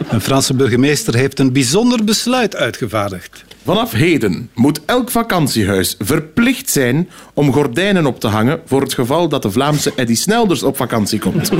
Een 0.10 0.22
Franse 0.22 0.54
burgemeester 0.54 1.16
heeft 1.16 1.40
een 1.40 1.54
bijzonder 1.54 2.04
besluit 2.04 2.56
uitgevaardigd. 2.56 3.44
Vanaf 3.64 3.92
heden 3.92 4.50
moet 4.56 4.82
elk 4.86 5.12
vakantiehuis 5.12 5.96
verplicht 6.00 6.70
zijn 6.70 7.10
om 7.34 7.54
gordijnen 7.54 8.06
op 8.06 8.20
te 8.20 8.28
hangen 8.28 8.62
voor 8.66 8.82
het 8.82 8.94
geval 8.94 9.30
dat 9.30 9.42
de 9.42 9.52
Vlaamse 9.52 9.92
Eddy 9.96 10.16
Snelders 10.16 10.64
op 10.64 10.78
vakantie 10.78 11.20
komt. 11.20 11.52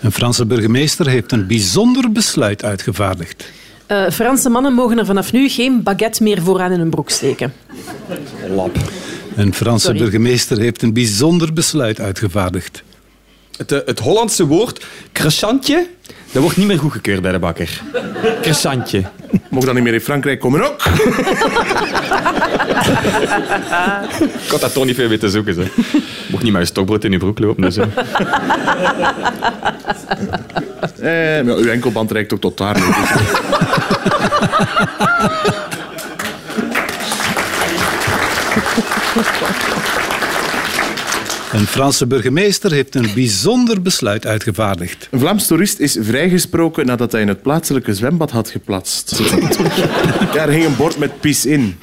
Een 0.00 0.12
Franse 0.12 0.46
burgemeester 0.46 1.08
heeft 1.08 1.32
een 1.32 1.46
bijzonder 1.46 2.12
besluit 2.12 2.64
uitgevaardigd. 2.64 3.50
Eh, 3.86 4.10
Franse 4.10 4.48
mannen 4.48 4.72
mogen 4.72 4.98
er 4.98 5.06
vanaf 5.06 5.32
nu 5.32 5.48
geen 5.48 5.82
baguette 5.82 6.22
meer 6.22 6.42
vooraan 6.42 6.72
in 6.72 6.78
hun 6.78 6.90
broek 6.90 7.10
steken. 7.10 7.52
Een 9.36 9.54
Franse 9.54 9.86
Sorry. 9.86 10.00
burgemeester 10.00 10.58
heeft 10.58 10.82
een 10.82 10.92
bijzonder 10.92 11.52
besluit 11.52 12.00
uitgevaardigd. 12.00 12.82
Het, 13.56 13.72
eh, 13.72 13.78
het 13.84 13.98
Hollandse 13.98 14.46
woord 14.46 14.86
croissantje, 15.12 15.86
dat 16.38 16.46
wordt 16.46 16.56
niet 16.56 16.66
meer 16.66 16.78
goedgekeurd 16.78 17.22
bij 17.22 17.32
de 17.32 17.38
bakker. 17.38 17.80
Croissantje. 18.40 19.04
Mocht 19.48 19.66
dan 19.66 19.74
niet 19.74 19.84
meer 19.84 19.94
in 19.94 20.00
Frankrijk 20.00 20.40
komen 20.40 20.62
ook. 20.70 20.82
Ik 24.44 24.50
had 24.50 24.60
daar 24.60 24.72
toch 24.72 24.84
niet 24.84 24.94
veel 24.94 25.18
te 25.18 25.28
zoeken. 25.28 25.54
Zo. 25.54 25.62
Mocht 26.30 26.42
niet 26.42 26.52
met 26.52 26.62
je 26.62 26.68
stokbrood 26.68 27.04
in 27.04 27.12
je 27.12 27.18
broek 27.18 27.38
lopen. 27.38 27.62
Dus. 27.62 27.76
Eh, 27.76 27.84
maar 31.44 31.56
uw 31.56 31.68
enkelband 31.68 32.10
reikt 32.10 32.32
ook 32.32 32.40
tot 32.40 32.56
daar. 32.58 32.74
dus- 32.74 32.84
Een 41.58 41.66
Franse 41.66 42.06
burgemeester 42.06 42.72
heeft 42.72 42.94
een 42.94 43.10
bijzonder 43.14 43.82
besluit 43.82 44.26
uitgevaardigd. 44.26 45.08
Een 45.10 45.18
Vlaams 45.18 45.46
toerist 45.46 45.78
is 45.78 45.96
vrijgesproken 46.00 46.86
nadat 46.86 47.12
hij 47.12 47.20
in 47.20 47.28
het 47.28 47.42
plaatselijke 47.42 47.94
zwembad 47.94 48.30
had 48.30 48.50
geplatst. 48.50 49.12
Ja, 50.34 50.46
er 50.46 50.48
hing 50.48 50.64
een 50.64 50.76
bord 50.76 50.98
met 50.98 51.20
pis 51.20 51.46
in. 51.46 51.78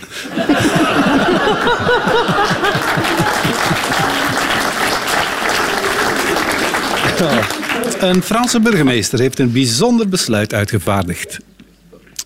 Een 8.00 8.22
Franse 8.22 8.60
burgemeester 8.60 9.20
heeft 9.20 9.40
een 9.40 9.52
bijzonder 9.52 10.10
besluit 10.10 10.54
uitgevaardigd. 10.54 11.40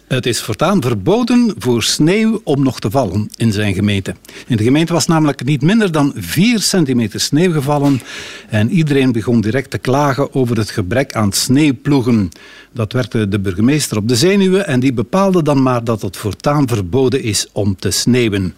Het 0.09 0.25
is 0.25 0.41
voortaan 0.41 0.81
verboden 0.81 1.53
voor 1.57 1.83
sneeuw 1.83 2.41
om 2.43 2.63
nog 2.63 2.79
te 2.79 2.91
vallen 2.91 3.29
in 3.35 3.51
zijn 3.51 3.73
gemeente. 3.73 4.15
In 4.47 4.57
de 4.57 4.63
gemeente 4.63 4.93
was 4.93 5.07
namelijk 5.07 5.43
niet 5.43 5.61
minder 5.61 5.91
dan 5.91 6.13
4 6.15 6.59
centimeter 6.59 7.19
sneeuw 7.19 7.51
gevallen 7.51 8.01
en 8.47 8.69
iedereen 8.69 9.11
begon 9.11 9.41
direct 9.41 9.69
te 9.69 9.77
klagen 9.77 10.33
over 10.33 10.57
het 10.57 10.69
gebrek 10.69 11.13
aan 11.13 11.31
sneeuwploegen. 11.31 12.29
Dat 12.71 12.93
werkte 12.93 13.27
de 13.27 13.39
burgemeester 13.39 13.97
op 13.97 14.07
de 14.07 14.15
zenuwen 14.15 14.67
en 14.67 14.79
die 14.79 14.93
bepaalde 14.93 15.43
dan 15.43 15.61
maar 15.63 15.83
dat 15.83 16.01
het 16.01 16.17
voortaan 16.17 16.67
verboden 16.67 17.23
is 17.23 17.47
om 17.51 17.75
te 17.75 17.91
sneeuwen. 17.91 18.55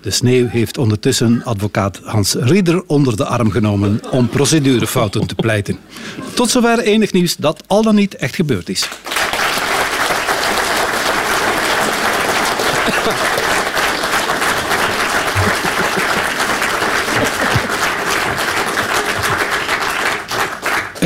De 0.00 0.10
sneeuw 0.10 0.46
heeft 0.46 0.78
ondertussen 0.78 1.44
advocaat 1.44 2.00
Hans 2.04 2.34
Rieder 2.34 2.82
onder 2.86 3.16
de 3.16 3.24
arm 3.24 3.50
genomen 3.50 4.00
om 4.10 4.28
procedurefouten 4.28 5.26
te 5.26 5.34
pleiten. 5.34 5.78
Tot 6.34 6.50
zover 6.50 6.78
enig 6.78 7.12
nieuws 7.12 7.36
dat 7.36 7.62
al 7.66 7.82
dan 7.82 7.94
niet 7.94 8.14
echt 8.14 8.34
gebeurd 8.34 8.68
is. 8.68 8.88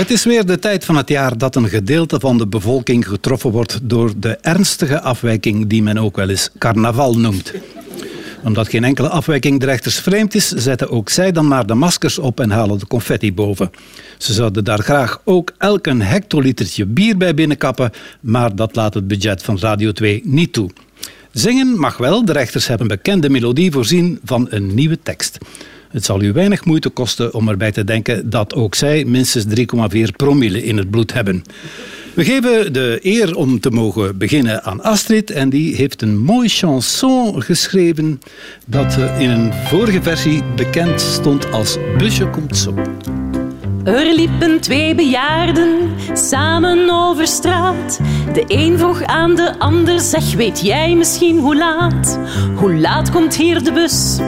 Het 0.03 0.11
is 0.11 0.25
weer 0.25 0.47
de 0.47 0.59
tijd 0.59 0.85
van 0.85 0.97
het 0.97 1.09
jaar 1.09 1.39
dat 1.39 1.57
een 1.57 1.69
gedeelte 1.69 2.21
van 2.21 2.39
de 2.39 2.47
bevolking 2.47 3.09
getroffen 3.09 3.51
wordt 3.51 3.81
door 3.83 4.13
de 4.17 4.39
ernstige 4.41 5.01
afwijking 5.01 5.67
die 5.67 5.83
men 5.83 5.99
ook 5.99 6.17
wel 6.17 6.29
eens 6.29 6.51
carnaval 6.59 7.19
noemt. 7.19 7.53
Omdat 8.45 8.69
geen 8.69 8.85
enkele 8.85 9.09
afwijking 9.09 9.61
de 9.61 9.67
rechters 9.67 9.99
vreemd 9.99 10.35
is, 10.35 10.49
zetten 10.49 10.91
ook 10.91 11.09
zij 11.09 11.33
dan 11.33 11.49
maar 11.49 11.67
de 11.67 11.75
maskers 11.75 12.19
op 12.19 12.41
en 12.41 12.51
halen 12.51 12.79
de 12.79 12.87
confetti 12.87 13.33
boven. 13.33 13.71
Ze 14.19 14.33
zouden 14.33 14.65
daar 14.65 14.83
graag 14.83 15.21
ook 15.25 15.53
elk 15.59 15.87
een 15.87 16.03
hectolitertje 16.03 16.87
bier 16.87 17.17
bij 17.17 17.35
binnenkappen, 17.35 17.91
maar 18.21 18.57
dat 18.57 18.77
laat 18.77 18.95
het 18.95 19.09
budget 19.09 19.43
van 19.43 19.59
Radio 19.59 19.93
2 19.93 20.21
niet 20.25 20.53
toe. 20.53 20.71
Zingen 21.33 21.79
mag 21.79 21.97
wel, 21.97 22.25
de 22.25 22.33
rechters 22.33 22.67
hebben 22.67 22.89
bekende 22.89 23.31
melodie 23.31 23.73
voorzien 23.73 24.21
van 24.25 24.47
een 24.51 24.75
nieuwe 24.75 24.99
tekst. 25.03 25.39
Het 25.93 26.05
zal 26.05 26.23
u 26.23 26.33
weinig 26.33 26.65
moeite 26.65 26.89
kosten 26.89 27.35
om 27.35 27.49
erbij 27.49 27.73
te 27.73 27.85
denken 27.85 28.31
dat 28.31 28.55
ook 28.55 28.75
zij 28.75 29.05
minstens 29.05 29.45
3,4 29.95 30.03
promille 30.17 30.65
in 30.65 30.77
het 30.77 30.91
bloed 30.91 31.13
hebben. 31.13 31.45
We 32.15 32.25
geven 32.25 32.73
de 32.73 32.99
eer 33.03 33.37
om 33.37 33.61
te 33.61 33.71
mogen 33.71 34.19
beginnen 34.19 34.65
aan 34.65 34.83
Astrid 34.83 35.31
en 35.31 35.51
die 35.51 35.75
heeft 35.75 36.03
een 36.03 36.19
mooi 36.19 36.49
chanson 36.49 37.43
geschreven 37.43 38.21
dat 38.67 38.97
eh, 38.97 39.21
in 39.21 39.31
een 39.31 39.53
vorige 39.53 40.03
versie 40.03 40.45
bekend 40.57 41.01
stond 41.01 41.53
als 41.53 41.77
Busje 41.99 42.27
komt 42.27 42.57
zo. 42.57 42.75
Er 43.85 44.15
liepen 44.15 44.61
twee 44.61 44.95
bejaarden 44.95 45.91
samen 46.13 46.91
over 46.91 47.27
straat. 47.27 48.01
De 48.33 48.45
een 48.47 48.79
vroeg 48.79 49.03
aan 49.03 49.35
de 49.35 49.59
ander, 49.59 50.01
zeg 50.01 50.35
weet 50.35 50.61
jij 50.61 50.95
misschien 50.95 51.39
hoe 51.39 51.57
laat? 51.57 52.19
Hoe 52.55 52.75
laat 52.75 53.11
komt 53.11 53.37
hier 53.37 53.65
de 53.65 53.73
bus? 53.73 54.19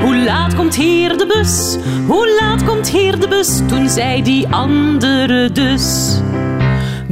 Hoe 0.00 0.16
laat 0.16 0.54
komt 0.54 0.74
hier 0.74 1.18
de 1.18 1.26
bus? 1.26 1.76
Hoe 2.06 2.38
laat 2.40 2.64
komt 2.64 2.88
hier 2.88 3.20
de 3.20 3.28
bus? 3.28 3.60
Toen 3.68 3.88
zei 3.88 4.22
die 4.22 4.48
andere 4.48 5.52
dus. 5.52 6.16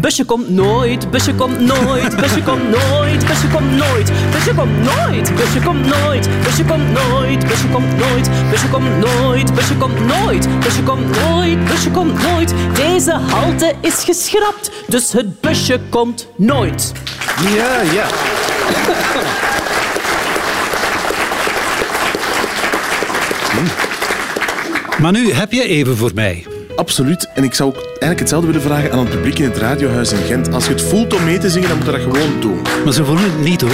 Busje 0.01 0.25
komt 0.25 0.49
nooit, 0.49 1.11
busje 1.11 1.35
komt 1.35 1.61
nooit, 1.61 2.17
busje 2.17 2.43
komt 2.43 2.71
nooit, 2.71 3.27
busje 3.27 3.49
komt 3.53 3.77
nooit, 3.77 4.13
busje 4.31 4.55
komt 4.55 4.77
nooit, 4.77 5.35
busje 5.45 5.61
komt 5.63 5.87
nooit, 5.87 6.29
busje 6.45 6.65
komt 6.65 6.93
nooit, 6.93 7.47
busje 7.47 7.69
komt 7.71 7.99
nooit, 7.99 8.31
busje 8.51 8.69
komt 8.69 8.99
nooit, 8.99 9.55
busje 9.55 9.75
komt 9.77 10.07
nooit, 10.07 10.61
busje 10.61 10.83
komt 10.83 11.17
nooit, 11.17 11.65
busje 11.65 11.91
komt 11.91 12.23
nooit. 12.23 12.55
Deze 12.75 13.13
halte 13.13 13.75
is 13.81 14.05
geschrapt, 14.05 14.71
dus 14.87 15.13
het 15.13 15.41
busje 15.41 15.81
komt 15.89 16.27
nooit. 16.37 16.93
Ja, 17.55 17.81
ja. 17.81 18.07
Maar 25.01 25.13
nu 25.13 25.33
heb 25.33 25.53
je 25.53 25.63
even 25.63 25.97
voor 25.97 26.11
mij. 26.15 26.50
Absoluut. 26.81 27.29
En 27.35 27.45
ik 27.45 27.55
zou 27.55 27.69
ook 27.69 27.77
eigenlijk 27.77 28.19
hetzelfde 28.19 28.47
willen 28.47 28.63
vragen 28.63 28.93
aan 28.93 28.99
het 28.99 29.11
publiek 29.11 29.39
in 29.39 29.45
het 29.45 29.57
radiohuis 29.57 30.13
in 30.13 30.19
Gent. 30.19 30.53
Als 30.53 30.65
je 30.65 30.71
het 30.71 30.83
voelt 30.83 31.15
om 31.15 31.25
mee 31.25 31.39
te 31.39 31.51
zingen, 31.51 31.69
dan 31.69 31.77
moet 31.77 31.87
je 31.87 31.93
dat 31.93 32.01
gewoon 32.01 32.41
doen. 32.41 32.63
Maar 32.85 32.93
ze 32.93 33.05
voelen 33.05 33.25
het 33.25 33.41
niet 33.41 33.61
hoor. 33.61 33.71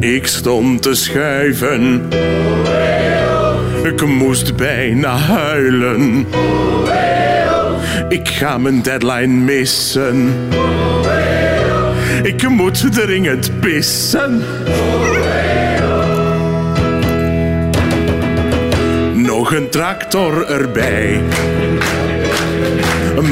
Ik 0.00 0.26
stond 0.26 0.82
te 0.82 0.94
schuiven. 0.94 2.08
Ik 3.82 4.06
moest 4.06 4.56
bijna 4.56 5.16
huilen. 5.16 6.26
Ik 8.08 8.28
ga 8.28 8.58
mijn 8.58 8.82
deadline 8.82 9.26
missen. 9.26 10.32
Ik 12.22 12.48
moet 12.48 12.92
dringend 12.92 13.60
pissen. 13.60 14.42
Nog 19.14 19.54
een 19.54 19.70
tractor 19.70 20.46
erbij. 20.50 21.20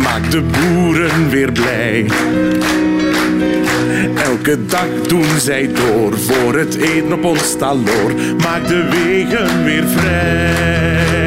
Maak 0.03 0.31
de 0.31 0.42
boeren 0.42 1.31
weer 1.31 1.53
blij. 1.53 2.07
Elke 4.24 4.66
dag 4.66 4.88
doen 5.07 5.38
zij 5.38 5.70
door 5.72 6.18
voor 6.18 6.55
het 6.55 6.74
eten 6.74 7.12
op 7.12 7.24
ons 7.24 7.57
taloor. 7.57 8.12
Maak 8.42 8.66
de 8.66 8.88
wegen 8.90 9.64
weer 9.64 9.88
vrij. 9.88 11.19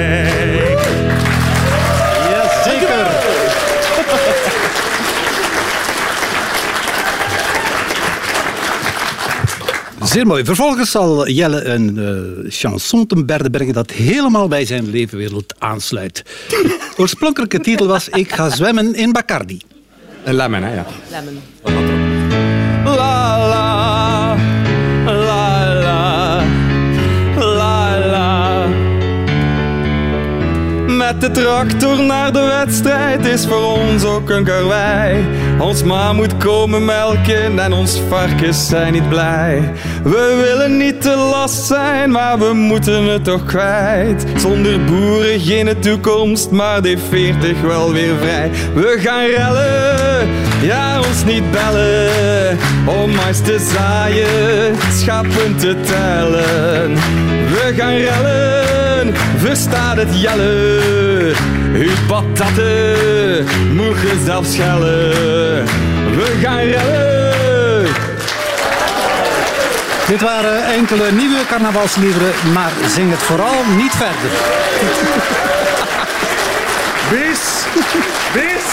Zeer 10.14 10.28
mooi. 10.28 10.44
Vervolgens 10.44 10.92
zal 10.92 11.28
Jelle 11.28 11.64
een 11.64 11.98
eh, 11.98 12.52
chanson 12.52 13.08
ten 13.08 13.26
berde 13.26 13.50
brengen 13.50 13.74
dat 13.74 13.92
helemaal 13.92 14.48
bij 14.48 14.66
zijn 14.66 14.90
levenwereld 14.90 15.56
aansluit. 15.58 16.24
Oorspronkelijke 16.98 17.60
titel 17.60 17.88
was 17.88 18.10
Ik 18.10 18.34
ga 18.34 18.50
zwemmen 18.50 18.96
in 18.96 19.12
Bacardi. 19.12 19.62
Lemon, 20.24 20.64
hè, 20.64 20.74
ja. 20.74 20.86
Lemon. 21.10 21.42
La 22.84 23.48
la, 23.48 23.63
De 31.20 31.32
tractor 31.32 32.04
naar 32.04 32.34
de 32.34 32.62
wedstrijd 32.62 33.26
is 33.26 33.46
voor 33.46 33.64
ons 33.64 34.04
ook 34.04 34.30
een 34.30 34.44
karwei. 34.44 35.26
Ons 35.60 35.84
ma 35.84 36.14
moet 36.14 36.38
komen 36.38 36.86
melken 36.86 37.60
en 37.60 37.74
ons 37.74 38.02
varkens 38.10 38.68
zijn 38.68 38.94
niet 38.94 39.10
blij. 39.10 39.72
We 40.04 40.44
willen 40.46 40.78
niet 40.78 41.02
te 41.02 41.16
last 41.16 41.66
zijn, 41.66 42.12
maar 42.12 42.40
we 42.40 42.54
moeten 42.54 43.04
het 43.04 43.24
toch 43.24 43.46
kwijt. 43.46 44.26
Zonder 44.38 44.84
boeren 44.84 45.40
geen 45.40 45.80
toekomst, 45.80 46.52
maar 46.52 46.82
de 46.82 46.98
40 47.10 47.62
wel 47.62 47.92
weer 47.92 48.16
vrij. 48.22 48.52
We 48.74 48.98
gaan 49.00 49.26
rellen, 49.26 50.28
ja 50.62 50.98
ons 50.98 51.24
niet 51.26 51.52
bellen. 51.52 52.58
Om 52.86 53.12
mais 53.12 53.42
te 53.42 53.60
zaaien, 53.74 54.76
schapen 54.92 55.58
te 55.58 55.76
tellen. 55.82 56.94
We 57.54 57.74
gaan 57.78 57.96
rellen, 57.96 59.14
verstaat 59.46 59.98
het 59.98 60.22
jellen. 60.22 61.36
Uw 61.74 61.92
patatten, 62.08 63.46
moet 63.74 64.02
je 64.02 64.22
zelf 64.26 64.46
schellen. 64.46 65.66
We 66.16 66.40
gaan 66.42 66.58
rellen. 66.58 67.88
Dit 70.08 70.22
waren 70.22 70.66
enkele 70.66 71.12
nieuwe 71.12 71.46
carnavalsliederen, 71.48 72.34
maar 72.54 72.72
zing 72.88 73.12
het 73.12 73.20
vooral 73.20 73.64
niet 73.78 73.92
verder. 73.92 74.32
Bis, 77.12 77.40
bis. 78.34 78.64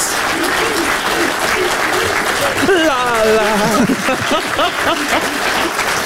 La 2.86 3.04
la. 3.34 3.48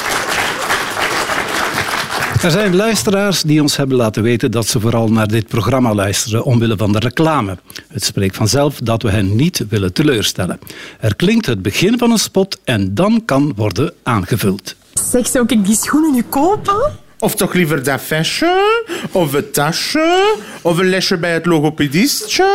Er 2.44 2.50
zijn 2.50 2.76
luisteraars 2.76 3.42
die 3.42 3.62
ons 3.62 3.76
hebben 3.76 3.96
laten 3.96 4.22
weten 4.22 4.50
dat 4.50 4.66
ze 4.66 4.80
vooral 4.80 5.09
naar 5.09 5.28
dit 5.28 5.48
programma 5.48 5.94
luisteren 5.94 6.44
omwille 6.44 6.76
van 6.76 6.92
de 6.92 6.98
reclame. 6.98 7.59
Het 7.88 8.04
spreekt 8.04 8.37
vanzelf 8.37 8.78
dat 8.78 9.02
we 9.02 9.11
hen 9.11 9.37
niet 9.37 9.64
willen 9.68 9.92
teleurstellen. 9.92 10.59
Er 11.00 11.16
klinkt 11.16 11.46
het 11.46 11.62
begin 11.62 11.98
van 11.98 12.11
een 12.11 12.18
spot 12.18 12.61
en 12.64 12.94
dan 12.94 13.22
kan 13.24 13.52
worden 13.57 13.92
aangevuld. 14.02 14.76
Zeg, 15.11 15.26
zou 15.26 15.44
ik 15.48 15.64
die 15.64 15.76
schoenen 15.76 16.12
nu 16.12 16.22
kopen? 16.22 16.92
Of 17.18 17.35
toch 17.35 17.52
liever 17.52 17.83
dat 17.83 18.02
vestje, 18.02 18.85
of 19.12 19.33
een 19.33 19.50
tasje, 19.50 20.37
of 20.62 20.78
een 20.78 20.88
lesje 20.88 21.18
bij 21.18 21.33
het 21.33 21.46
logopedistje. 21.46 22.46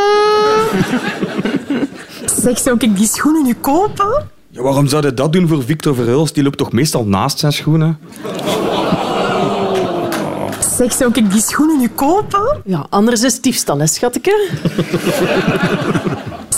Zeg, 2.42 2.60
zou 2.60 2.78
ik 2.80 2.98
die 2.98 3.08
schoenen 3.08 3.44
nu 3.44 3.54
kopen? 3.54 4.28
Ja, 4.50 4.62
waarom 4.62 4.88
zou 4.88 5.06
je 5.06 5.14
dat 5.14 5.34
doen 5.34 5.48
voor 5.48 5.64
Victor 5.64 5.96
Verhulst? 5.96 6.34
Die 6.34 6.44
loopt 6.44 6.58
toch 6.58 6.72
meestal 6.72 7.06
naast 7.06 7.40
zijn 7.40 7.54
schoenen? 7.54 8.00
Zeg, 10.80 10.94
zou 10.94 11.12
ik 11.14 11.32
die 11.32 11.42
schoenen 11.42 11.78
nu 11.78 11.88
kopen? 11.88 12.62
Ja, 12.66 12.86
anders 12.90 13.24
is 13.24 13.34
het 13.34 13.44
diefstal, 13.44 13.80
hè, 13.80 13.88
schatje. 13.88 14.50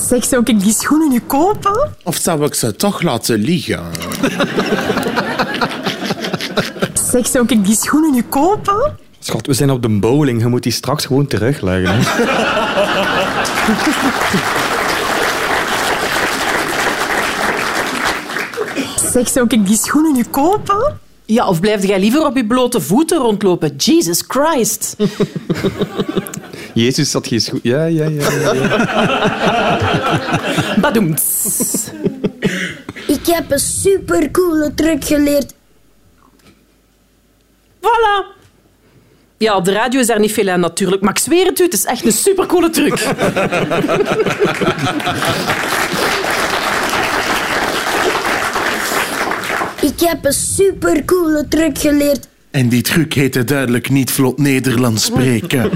Zeg, 0.07 0.25
zou 0.25 0.41
ik 0.45 0.59
die 0.59 0.73
schoenen 0.73 1.09
nu 1.09 1.19
kopen? 1.19 1.93
Of 2.03 2.15
zou 2.15 2.45
ik 2.45 2.53
ze 2.53 2.75
toch 2.75 3.01
laten 3.01 3.39
liggen? 3.39 3.83
Zeg, 7.11 7.27
zou 7.27 7.45
ik 7.47 7.65
die 7.65 7.75
schoenen 7.75 8.11
nu 8.11 8.23
kopen? 8.23 8.97
Schat, 9.19 9.47
we 9.47 9.53
zijn 9.53 9.71
op 9.71 9.81
de 9.81 9.99
bowling. 9.99 10.41
Je 10.41 10.47
moet 10.47 10.63
die 10.63 10.71
straks 10.71 11.05
gewoon 11.05 11.27
terugleggen. 11.27 11.95
Hè? 11.95 12.01
Zeg, 19.11 19.29
zou 19.29 19.45
ik 19.49 19.65
die 19.67 19.77
schoenen 19.77 20.13
nu 20.13 20.23
kopen? 20.23 20.99
Ja, 21.31 21.47
of 21.47 21.59
blijf 21.59 21.85
jij 21.85 21.99
liever 21.99 22.25
op 22.25 22.35
je 22.35 22.45
blote 22.45 22.81
voeten 22.81 23.17
rondlopen? 23.17 23.75
Jesus 23.75 24.23
Christ. 24.27 24.95
Jezus 26.73 27.13
had 27.13 27.27
geen 27.27 27.41
schoen. 27.41 27.59
Ja, 27.63 27.85
ja, 27.85 28.07
ja. 28.07 28.31
ja, 28.31 28.53
ja. 28.53 29.79
Badoemts. 30.81 31.87
Ik 33.07 33.25
heb 33.25 33.51
een 33.51 33.59
supercoole 33.59 34.71
truc 34.75 35.05
geleerd. 35.05 35.53
Voilà. 37.79 38.25
Ja, 39.37 39.55
op 39.55 39.65
de 39.65 39.71
radio 39.71 39.99
is 39.99 40.07
daar 40.07 40.19
niet 40.19 40.33
veel 40.33 40.49
aan 40.49 40.59
natuurlijk, 40.59 41.01
maar 41.01 41.13
ik 41.13 41.19
zweer 41.19 41.45
het 41.45 41.59
u, 41.59 41.63
het 41.63 41.73
is 41.73 41.85
echt 41.85 42.05
een 42.05 42.11
supercoole 42.11 42.69
truc. 42.69 42.99
Ik 49.93 50.07
heb 50.07 50.25
een 50.25 50.33
supercoole 50.33 51.47
truc 51.47 51.77
geleerd. 51.77 52.27
En 52.51 52.69
die 52.69 52.81
truc 52.81 53.13
heette 53.13 53.43
duidelijk 53.43 53.89
niet 53.89 54.11
vlot 54.11 54.37
Nederlands 54.37 55.05
spreken. 55.05 55.71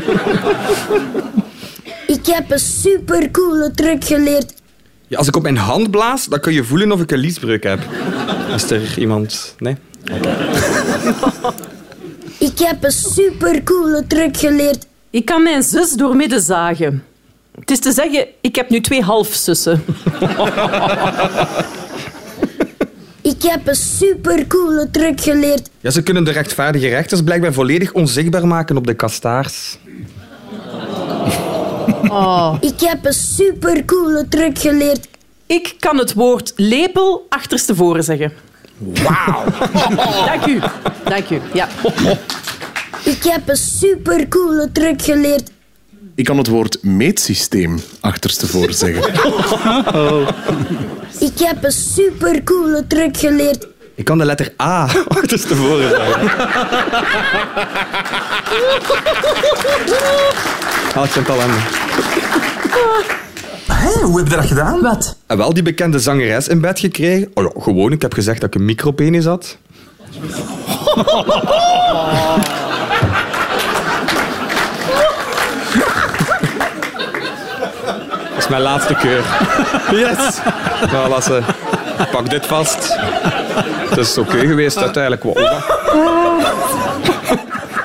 Ik 2.07 2.25
heb 2.25 2.51
een 2.51 2.59
supercoole 2.59 3.71
truc 3.71 4.03
geleerd. 4.03 4.53
Ja, 5.07 5.17
als 5.17 5.27
ik 5.27 5.35
op 5.35 5.43
mijn 5.43 5.57
hand 5.57 5.91
blaas, 5.91 6.25
dan 6.25 6.39
kun 6.39 6.53
je 6.53 6.63
voelen 6.63 6.91
of 6.91 7.01
ik 7.01 7.11
een 7.11 7.17
liesbreuk 7.17 7.63
heb. 7.63 7.79
Is 8.55 8.71
er 8.71 8.99
iemand... 8.99 9.55
Nee? 9.57 9.75
Ik 12.39 12.59
heb 12.59 12.83
een 12.83 12.91
supercoole 12.91 14.07
truc 14.07 14.37
geleerd. 14.37 14.85
Ik 15.09 15.25
kan 15.25 15.43
mijn 15.43 15.63
zus 15.63 15.91
doormidden 15.91 16.41
zagen. 16.41 17.03
Het 17.59 17.71
is 17.71 17.79
te 17.79 17.91
zeggen, 17.91 18.25
ik 18.41 18.55
heb 18.55 18.69
nu 18.69 18.81
twee 18.81 19.01
halfzussen. 19.01 19.83
Ik 23.25 23.41
heb 23.41 23.67
een 23.67 23.75
supercoole 23.75 24.89
truc 24.91 25.21
geleerd. 25.21 25.69
Ja, 25.79 25.89
ze 25.89 26.03
kunnen 26.03 26.23
de 26.23 26.31
rechtvaardige 26.31 26.87
rechters 26.87 27.21
blijkbaar 27.21 27.53
volledig 27.53 27.93
onzichtbaar 27.93 28.47
maken 28.47 28.77
op 28.77 28.87
de 28.87 28.93
kastaars. 28.93 29.77
Oh. 32.07 32.55
Ik 32.59 32.79
heb 32.79 33.05
een 33.05 33.13
supercoole 33.13 34.25
truc 34.29 34.59
geleerd. 34.59 35.07
Ik 35.45 35.75
kan 35.79 35.97
het 35.97 36.13
woord 36.13 36.53
lepel 36.55 37.25
achterstevoren 37.29 38.03
zeggen. 38.03 38.33
Wauw. 38.77 39.43
Dank 40.29 40.45
u. 40.45 40.59
Dank 41.03 41.29
u. 41.29 41.39
Ja. 41.53 41.67
Ik 43.03 43.23
heb 43.23 43.49
een 43.49 43.55
supercoole 43.55 44.69
truc 44.71 45.01
geleerd. 45.01 45.51
Ik 46.15 46.25
kan 46.25 46.37
het 46.37 46.47
woord 46.47 46.83
meetsysteem 46.83 47.79
achterstevoren 48.01 48.73
zeggen. 48.73 49.13
Ik 51.19 51.39
heb 51.39 51.63
een 51.63 51.71
supercoole 51.71 52.87
truc 52.87 53.17
geleerd. 53.17 53.67
Ik 53.95 54.05
kan 54.05 54.17
de 54.17 54.25
letter 54.25 54.53
A 54.61 54.87
achterstevoren 55.07 55.89
zeggen. 55.89 56.29
Ah, 60.95 61.07
Chantal 61.09 61.41
Ende. 61.41 61.57
Hé, 63.67 64.01
hoe 64.01 64.17
heb 64.17 64.27
je 64.27 64.35
dat 64.35 64.45
gedaan? 64.45 64.81
Wat? 64.81 65.17
En 65.27 65.37
wel 65.37 65.53
die 65.53 65.63
bekende 65.63 65.99
zangeres 65.99 66.47
in 66.47 66.61
bed 66.61 66.79
gekregen. 66.79 67.31
Oh 67.33 67.43
ja, 67.43 67.61
gewoon, 67.61 67.91
ik 67.91 68.01
heb 68.01 68.13
gezegd 68.13 68.41
dat 68.41 68.53
ik 68.53 68.59
een 68.59 68.65
micropenis 68.65 69.25
had. 69.25 69.57
is 78.45 78.51
mijn 78.51 78.61
laatste 78.61 78.93
keur. 78.93 79.23
Yes! 79.91 80.39
Nou, 80.91 81.09
Lasse, 81.09 81.41
pak 82.11 82.29
dit 82.29 82.45
vast. 82.45 82.95
Het 83.89 83.97
is 83.97 84.17
oké 84.17 84.37
geweest 84.37 84.77
uiteindelijk. 84.77 85.23
Wow. 85.23 85.37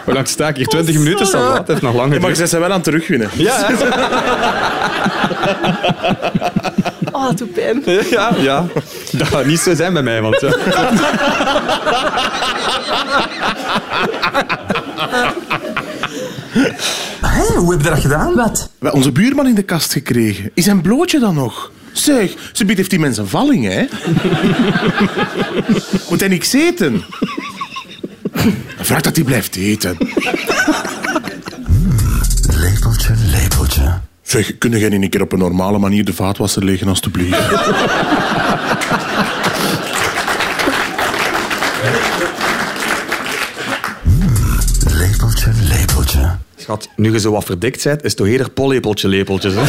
Hoe 0.04 0.14
lang 0.14 0.28
sta 0.28 0.48
ik 0.48 0.56
hier? 0.56 0.66
20 0.66 0.98
minuten 0.98 1.26
staat 1.26 1.48
dat. 1.48 1.56
Het 1.58 1.66
heeft 1.68 1.82
nog 1.82 1.94
lang 1.94 2.12
Ja, 2.12 2.20
maar 2.20 2.34
ze 2.34 2.46
zijn 2.46 2.60
wel 2.60 2.70
aan 2.70 2.76
het 2.76 2.84
terugwinnen. 2.84 3.30
Ja, 3.32 3.66
hè? 3.66 3.74
Oh, 7.12 7.26
dat 7.26 7.38
doet 7.38 7.52
pijn. 7.52 7.82
ja, 8.10 8.30
ja. 8.38 8.64
Dat 9.12 9.26
gaat 9.28 9.44
niet 9.44 9.60
zo 9.60 9.74
zijn 9.74 9.92
bij 9.92 10.02
mij, 10.02 10.22
want... 10.22 10.40
Ja. 10.40 10.54
Hé, 17.20 17.56
hoe 17.56 17.72
heb 17.72 17.82
je 17.82 17.88
dat 17.88 18.00
gedaan? 18.00 18.34
Wat? 18.34 18.58
We 18.58 18.68
hebben 18.72 18.92
onze 18.92 19.12
buurman 19.12 19.46
in 19.46 19.54
de 19.54 19.62
kast 19.62 19.92
gekregen. 19.92 20.50
Is 20.54 20.64
zijn 20.64 20.80
blootje 20.80 21.18
dan 21.18 21.34
nog? 21.34 21.72
Zeg, 21.92 22.34
ze 22.52 22.64
biedt 22.64 22.78
heeft 22.78 22.90
die 22.90 22.98
mensen 22.98 23.28
valling, 23.28 23.64
hè? 23.64 23.86
Moet 26.10 26.20
hij 26.20 26.28
niks 26.28 26.52
eten? 26.52 27.04
Vraag 28.78 29.00
dat 29.00 29.16
hij 29.16 29.24
blijft 29.24 29.56
eten. 29.56 29.96
Lepeltje, 32.56 33.14
lepeltje. 33.30 34.00
Zeg, 34.22 34.58
kun 34.58 34.70
jij 34.78 34.88
niet 34.88 35.02
een 35.02 35.10
keer 35.10 35.22
op 35.22 35.32
een 35.32 35.38
normale 35.38 35.78
manier 35.78 36.04
de 36.04 36.14
vaatwasser 36.14 36.64
legen, 36.64 36.88
alstublieft? 36.88 37.38
Schat, 46.70 46.88
nu 46.96 47.12
je 47.12 47.20
zo 47.20 47.30
wat 47.32 47.44
verdikt 47.44 47.84
bent, 47.84 48.02
is 48.02 48.08
het 48.08 48.16
toch 48.16 48.26
eerder 48.26 48.50
pollepeltje 48.50 49.08
lepeltjes. 49.08 49.54
Hè? 49.54 49.60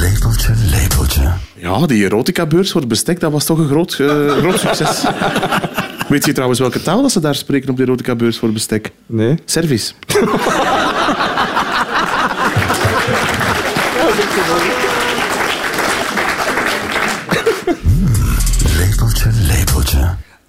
Lepeltje, 0.00 0.54
lepeltje. 0.70 1.32
Ja, 1.54 1.86
die 1.86 2.04
erotica-beurs 2.04 2.70
voor 2.70 2.80
het 2.80 2.90
bestek, 2.90 3.20
dat 3.20 3.32
was 3.32 3.44
toch 3.44 3.58
een 3.58 3.68
groot, 3.68 3.92
eh, 3.92 4.36
groot 4.36 4.58
succes. 4.58 5.04
Weet 6.08 6.24
je 6.24 6.32
trouwens 6.32 6.60
welke 6.60 6.82
taal 6.82 7.02
dat 7.02 7.12
ze 7.12 7.20
daar 7.20 7.34
spreken 7.34 7.70
op 7.70 7.76
de 7.76 7.82
erotica-beurs 7.82 8.38
voor 8.38 8.52
bestek? 8.52 8.92
Nee. 9.06 9.38
Service. 9.44 9.92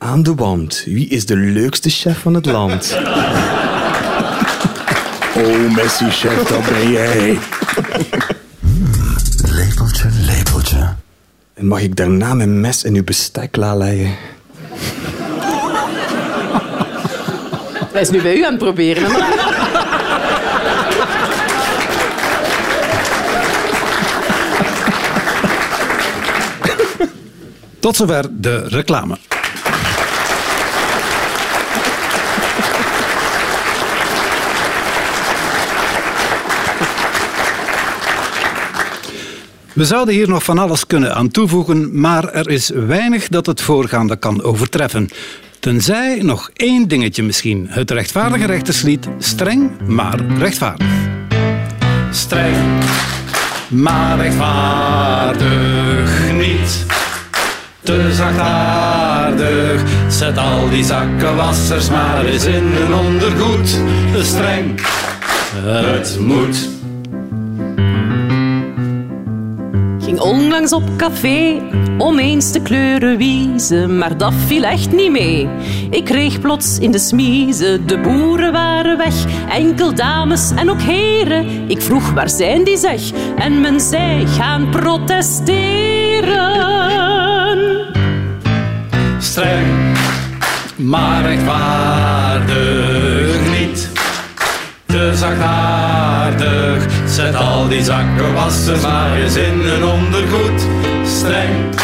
Aan 0.06 0.24
de 0.24 0.36
wand. 0.36 0.84
Wie 0.86 1.08
is 1.08 1.26
de 1.26 1.36
leukste 1.36 1.89
chef 1.89 2.20
van 2.20 2.34
het 2.34 2.46
land? 2.46 2.94
Oh, 5.38 5.76
Messi-chef, 5.76 6.44
dat 6.44 6.65
ben 6.65 6.91
jij. 6.91 7.38
Lepeltje, 9.52 10.10
lepeltje. 10.26 10.94
En 11.54 11.68
mag 11.68 11.82
ik 11.82 11.96
daarna 11.96 12.34
mijn 12.34 12.62
mes 12.62 12.84
in 12.84 12.96
uw 12.96 13.04
bestek 13.04 13.56
laten 13.56 13.78
leggen? 13.78 14.15
Hij 17.91 18.02
is 18.02 18.10
nu 18.10 18.22
bij 18.22 18.38
u 18.38 18.44
aan 18.44 18.52
het 18.52 18.63
proberen. 18.63 19.04
Hè? 19.04 19.20
Tot 27.80 27.96
zover 27.96 28.26
de 28.32 28.68
reclame. 28.68 29.18
We 39.76 39.86
zouden 39.86 40.14
hier 40.14 40.30
nog 40.30 40.44
van 40.44 40.58
alles 40.58 40.88
kunnen 40.88 41.16
aan 41.16 41.30
toevoegen, 41.30 42.00
maar 42.00 42.34
er 42.34 42.50
is 42.50 42.70
weinig 42.70 43.28
dat 43.28 43.46
het 43.46 43.62
voorgaande 43.62 44.16
kan 44.16 44.44
overtreffen. 44.44 45.10
Tenzij 45.60 46.20
nog 46.22 46.50
één 46.54 46.88
dingetje 46.88 47.24
misschien. 47.24 47.68
Het 47.70 47.92
rechtvaardige 47.92 48.46
rechterslied 48.46 49.08
Streng, 49.18 49.72
maar 49.88 50.20
rechtvaardig. 50.38 50.88
Streng, 52.12 52.84
maar 53.68 54.18
rechtvaardig 54.18 56.32
niet. 56.34 56.86
Te 57.84 58.14
zachtaardig, 58.14 59.84
zet 60.10 60.38
al 60.38 60.70
die 60.70 60.84
zakkenwassers 60.84 61.90
maar 61.90 62.26
eens 62.26 62.46
in 62.46 62.76
een 62.76 62.94
ondergoed. 62.94 63.80
Streng, 64.22 64.82
het 65.56 66.18
moet. 66.20 66.75
Ging 70.15 70.28
onlangs 70.28 70.73
op 70.73 70.84
café 70.97 71.62
om 71.97 72.19
eens 72.19 72.51
te 72.51 72.62
kleuren 72.62 73.17
wiezen, 73.17 73.97
maar 73.97 74.17
dat 74.17 74.34
viel 74.45 74.63
echt 74.63 74.91
niet 74.91 75.12
mee. 75.12 75.49
Ik 75.89 76.06
kreeg 76.06 76.39
plots 76.39 76.78
in 76.80 76.91
de 76.91 76.99
smiezen, 76.99 77.88
de 77.88 77.97
boeren 77.97 78.51
waren 78.51 78.97
weg, 78.97 79.25
enkel 79.49 79.95
dames 79.95 80.51
en 80.56 80.69
ook 80.69 80.82
heren. 80.82 81.69
Ik 81.69 81.82
vroeg 81.82 82.12
waar 82.12 82.30
zijn 82.30 82.63
die 82.63 82.78
zeg, 82.78 83.01
en 83.36 83.62
men 83.62 83.80
zei 83.80 84.28
gaan 84.28 84.69
protesteren. 84.69 85.63
Streng, 89.19 89.97
maar 90.75 91.21
rechtvaardig. 91.21 92.95
Zachtaardig, 95.13 96.86
zet 97.08 97.36
al 97.36 97.68
die 97.68 97.84
zakkenwassers 97.84 98.82
maar 98.82 99.15
eens 99.15 99.36
in 99.36 99.60
een 99.60 99.84
ondergoed. 99.84 100.68
Streng, 101.06 101.76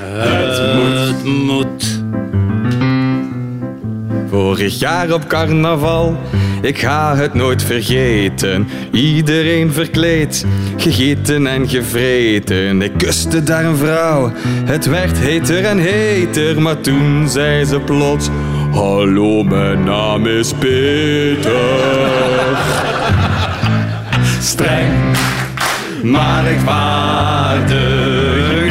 het 0.00 1.24
moet. 1.24 2.02
Vorig 4.30 4.78
jaar 4.78 5.12
op 5.12 5.26
carnaval, 5.26 6.16
ik 6.62 6.78
ga 6.78 7.16
het 7.16 7.34
nooit 7.34 7.62
vergeten. 7.62 8.68
Iedereen 8.92 9.72
verkleed, 9.72 10.46
gegeten 10.76 11.46
en 11.46 11.68
gevreten. 11.68 12.82
Ik 12.82 12.92
kuste 12.96 13.42
daar 13.42 13.64
een 13.64 13.76
vrouw, 13.76 14.32
het 14.64 14.86
werd 14.86 15.18
heter 15.18 15.64
en 15.64 15.78
heter. 15.78 16.62
Maar 16.62 16.80
toen 16.80 17.28
zei 17.28 17.64
ze 17.64 17.80
plots: 17.80 18.28
Hallo, 18.74 19.42
mijn 19.42 19.84
naam 19.84 20.26
is 20.26 20.52
Peter. 20.52 21.52
Streng, 24.40 25.16
maar 26.02 26.44
rechtvaardig 26.44 27.74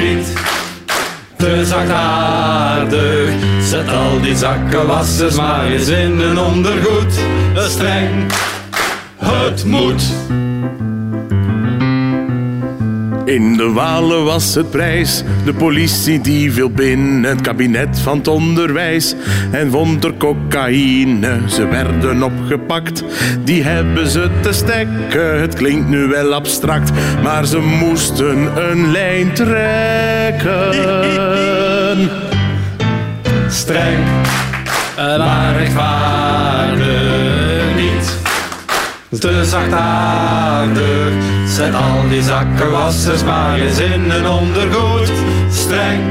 niet. 0.03 0.33
Te 1.37 1.65
zachtaardig, 1.65 3.29
zet 3.61 3.89
al 3.89 4.21
die 4.21 4.35
zakkenwassers 4.35 5.35
maar 5.35 5.65
eens 5.65 5.87
in 5.87 6.19
een 6.19 6.39
ondergoed. 6.39 7.19
Streng, 7.55 8.31
het 9.17 9.65
moet. 9.65 10.03
In 13.25 13.57
de 13.57 13.71
Walen 13.71 14.23
was 14.23 14.55
het 14.55 14.71
prijs. 14.71 15.23
De 15.45 15.53
politie 15.53 16.21
die 16.21 16.51
viel 16.51 16.69
binnen 16.69 17.23
het 17.23 17.41
kabinet 17.41 17.99
van 17.99 18.17
het 18.17 18.27
onderwijs 18.27 19.15
en 19.51 19.71
vond 19.71 20.03
er 20.03 20.13
cocaïne. 20.17 21.39
Ze 21.45 21.67
werden 21.67 22.23
opgepakt, 22.23 23.03
die 23.43 23.63
hebben 23.63 24.07
ze 24.07 24.29
te 24.41 24.53
stekken. 24.53 25.41
Het 25.41 25.55
klinkt 25.55 25.89
nu 25.89 26.07
wel 26.07 26.33
abstract, 26.33 26.91
maar 27.23 27.45
ze 27.45 27.59
moesten 27.59 28.69
een 28.69 28.91
lijn 28.91 29.33
trekken. 29.33 30.73
Streng, 33.47 34.05
maar 34.95 35.57
rechtvaardig. 35.57 36.82
Te 39.19 39.45
zachtaardig, 39.45 41.13
zet 41.47 41.73
al 41.73 42.09
die 42.09 42.23
zakkenwassers 42.23 43.23
maar 43.23 43.59
eens 43.59 43.79
in 43.79 44.09
een 44.09 44.27
ondergoed. 44.27 45.11
Streng, 45.51 46.01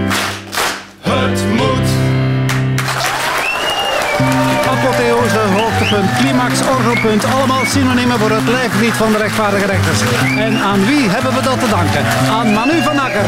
het 1.00 1.44
moet. 1.56 1.88
Apotheose, 4.70 5.38
hoogtepunt, 5.38 6.10
climax, 6.18 6.60
orgelpunt. 6.60 7.24
Allemaal 7.24 7.64
synoniemen 7.66 8.18
voor 8.18 8.30
het 8.30 8.48
lijflied 8.48 8.94
van 8.94 9.12
de 9.12 9.18
rechtvaardige 9.18 9.66
rechters. 9.66 10.00
En 10.38 10.58
aan 10.58 10.86
wie 10.86 11.08
hebben 11.08 11.34
we 11.34 11.42
dat 11.42 11.60
te 11.60 11.68
danken? 11.68 12.04
Aan 12.30 12.52
Manu 12.52 12.82
van 12.82 12.98
Akker. 12.98 13.24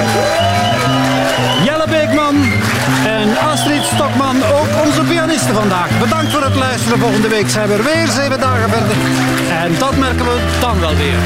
Jelle 1.65 1.87
Beekman 1.89 2.37
en 3.07 3.39
Astrid 3.39 3.83
Stokman, 3.83 4.37
ook 4.37 4.85
onze 4.85 5.03
pianisten 5.03 5.55
vandaag. 5.55 5.99
Bedankt 5.99 6.33
voor 6.33 6.43
het 6.43 6.55
luisteren. 6.55 6.99
Volgende 6.99 7.29
week 7.29 7.49
zijn 7.49 7.69
we 7.69 7.75
er 7.75 7.85
weer 7.85 8.09
zeven 8.09 8.41
dagen 8.41 8.71
verder. 8.71 8.97
En 9.63 9.79
dat 9.79 9.97
merken 9.97 10.25
we 10.25 10.39
dan 10.61 10.81
wel 10.81 10.97
weer. 10.97 11.19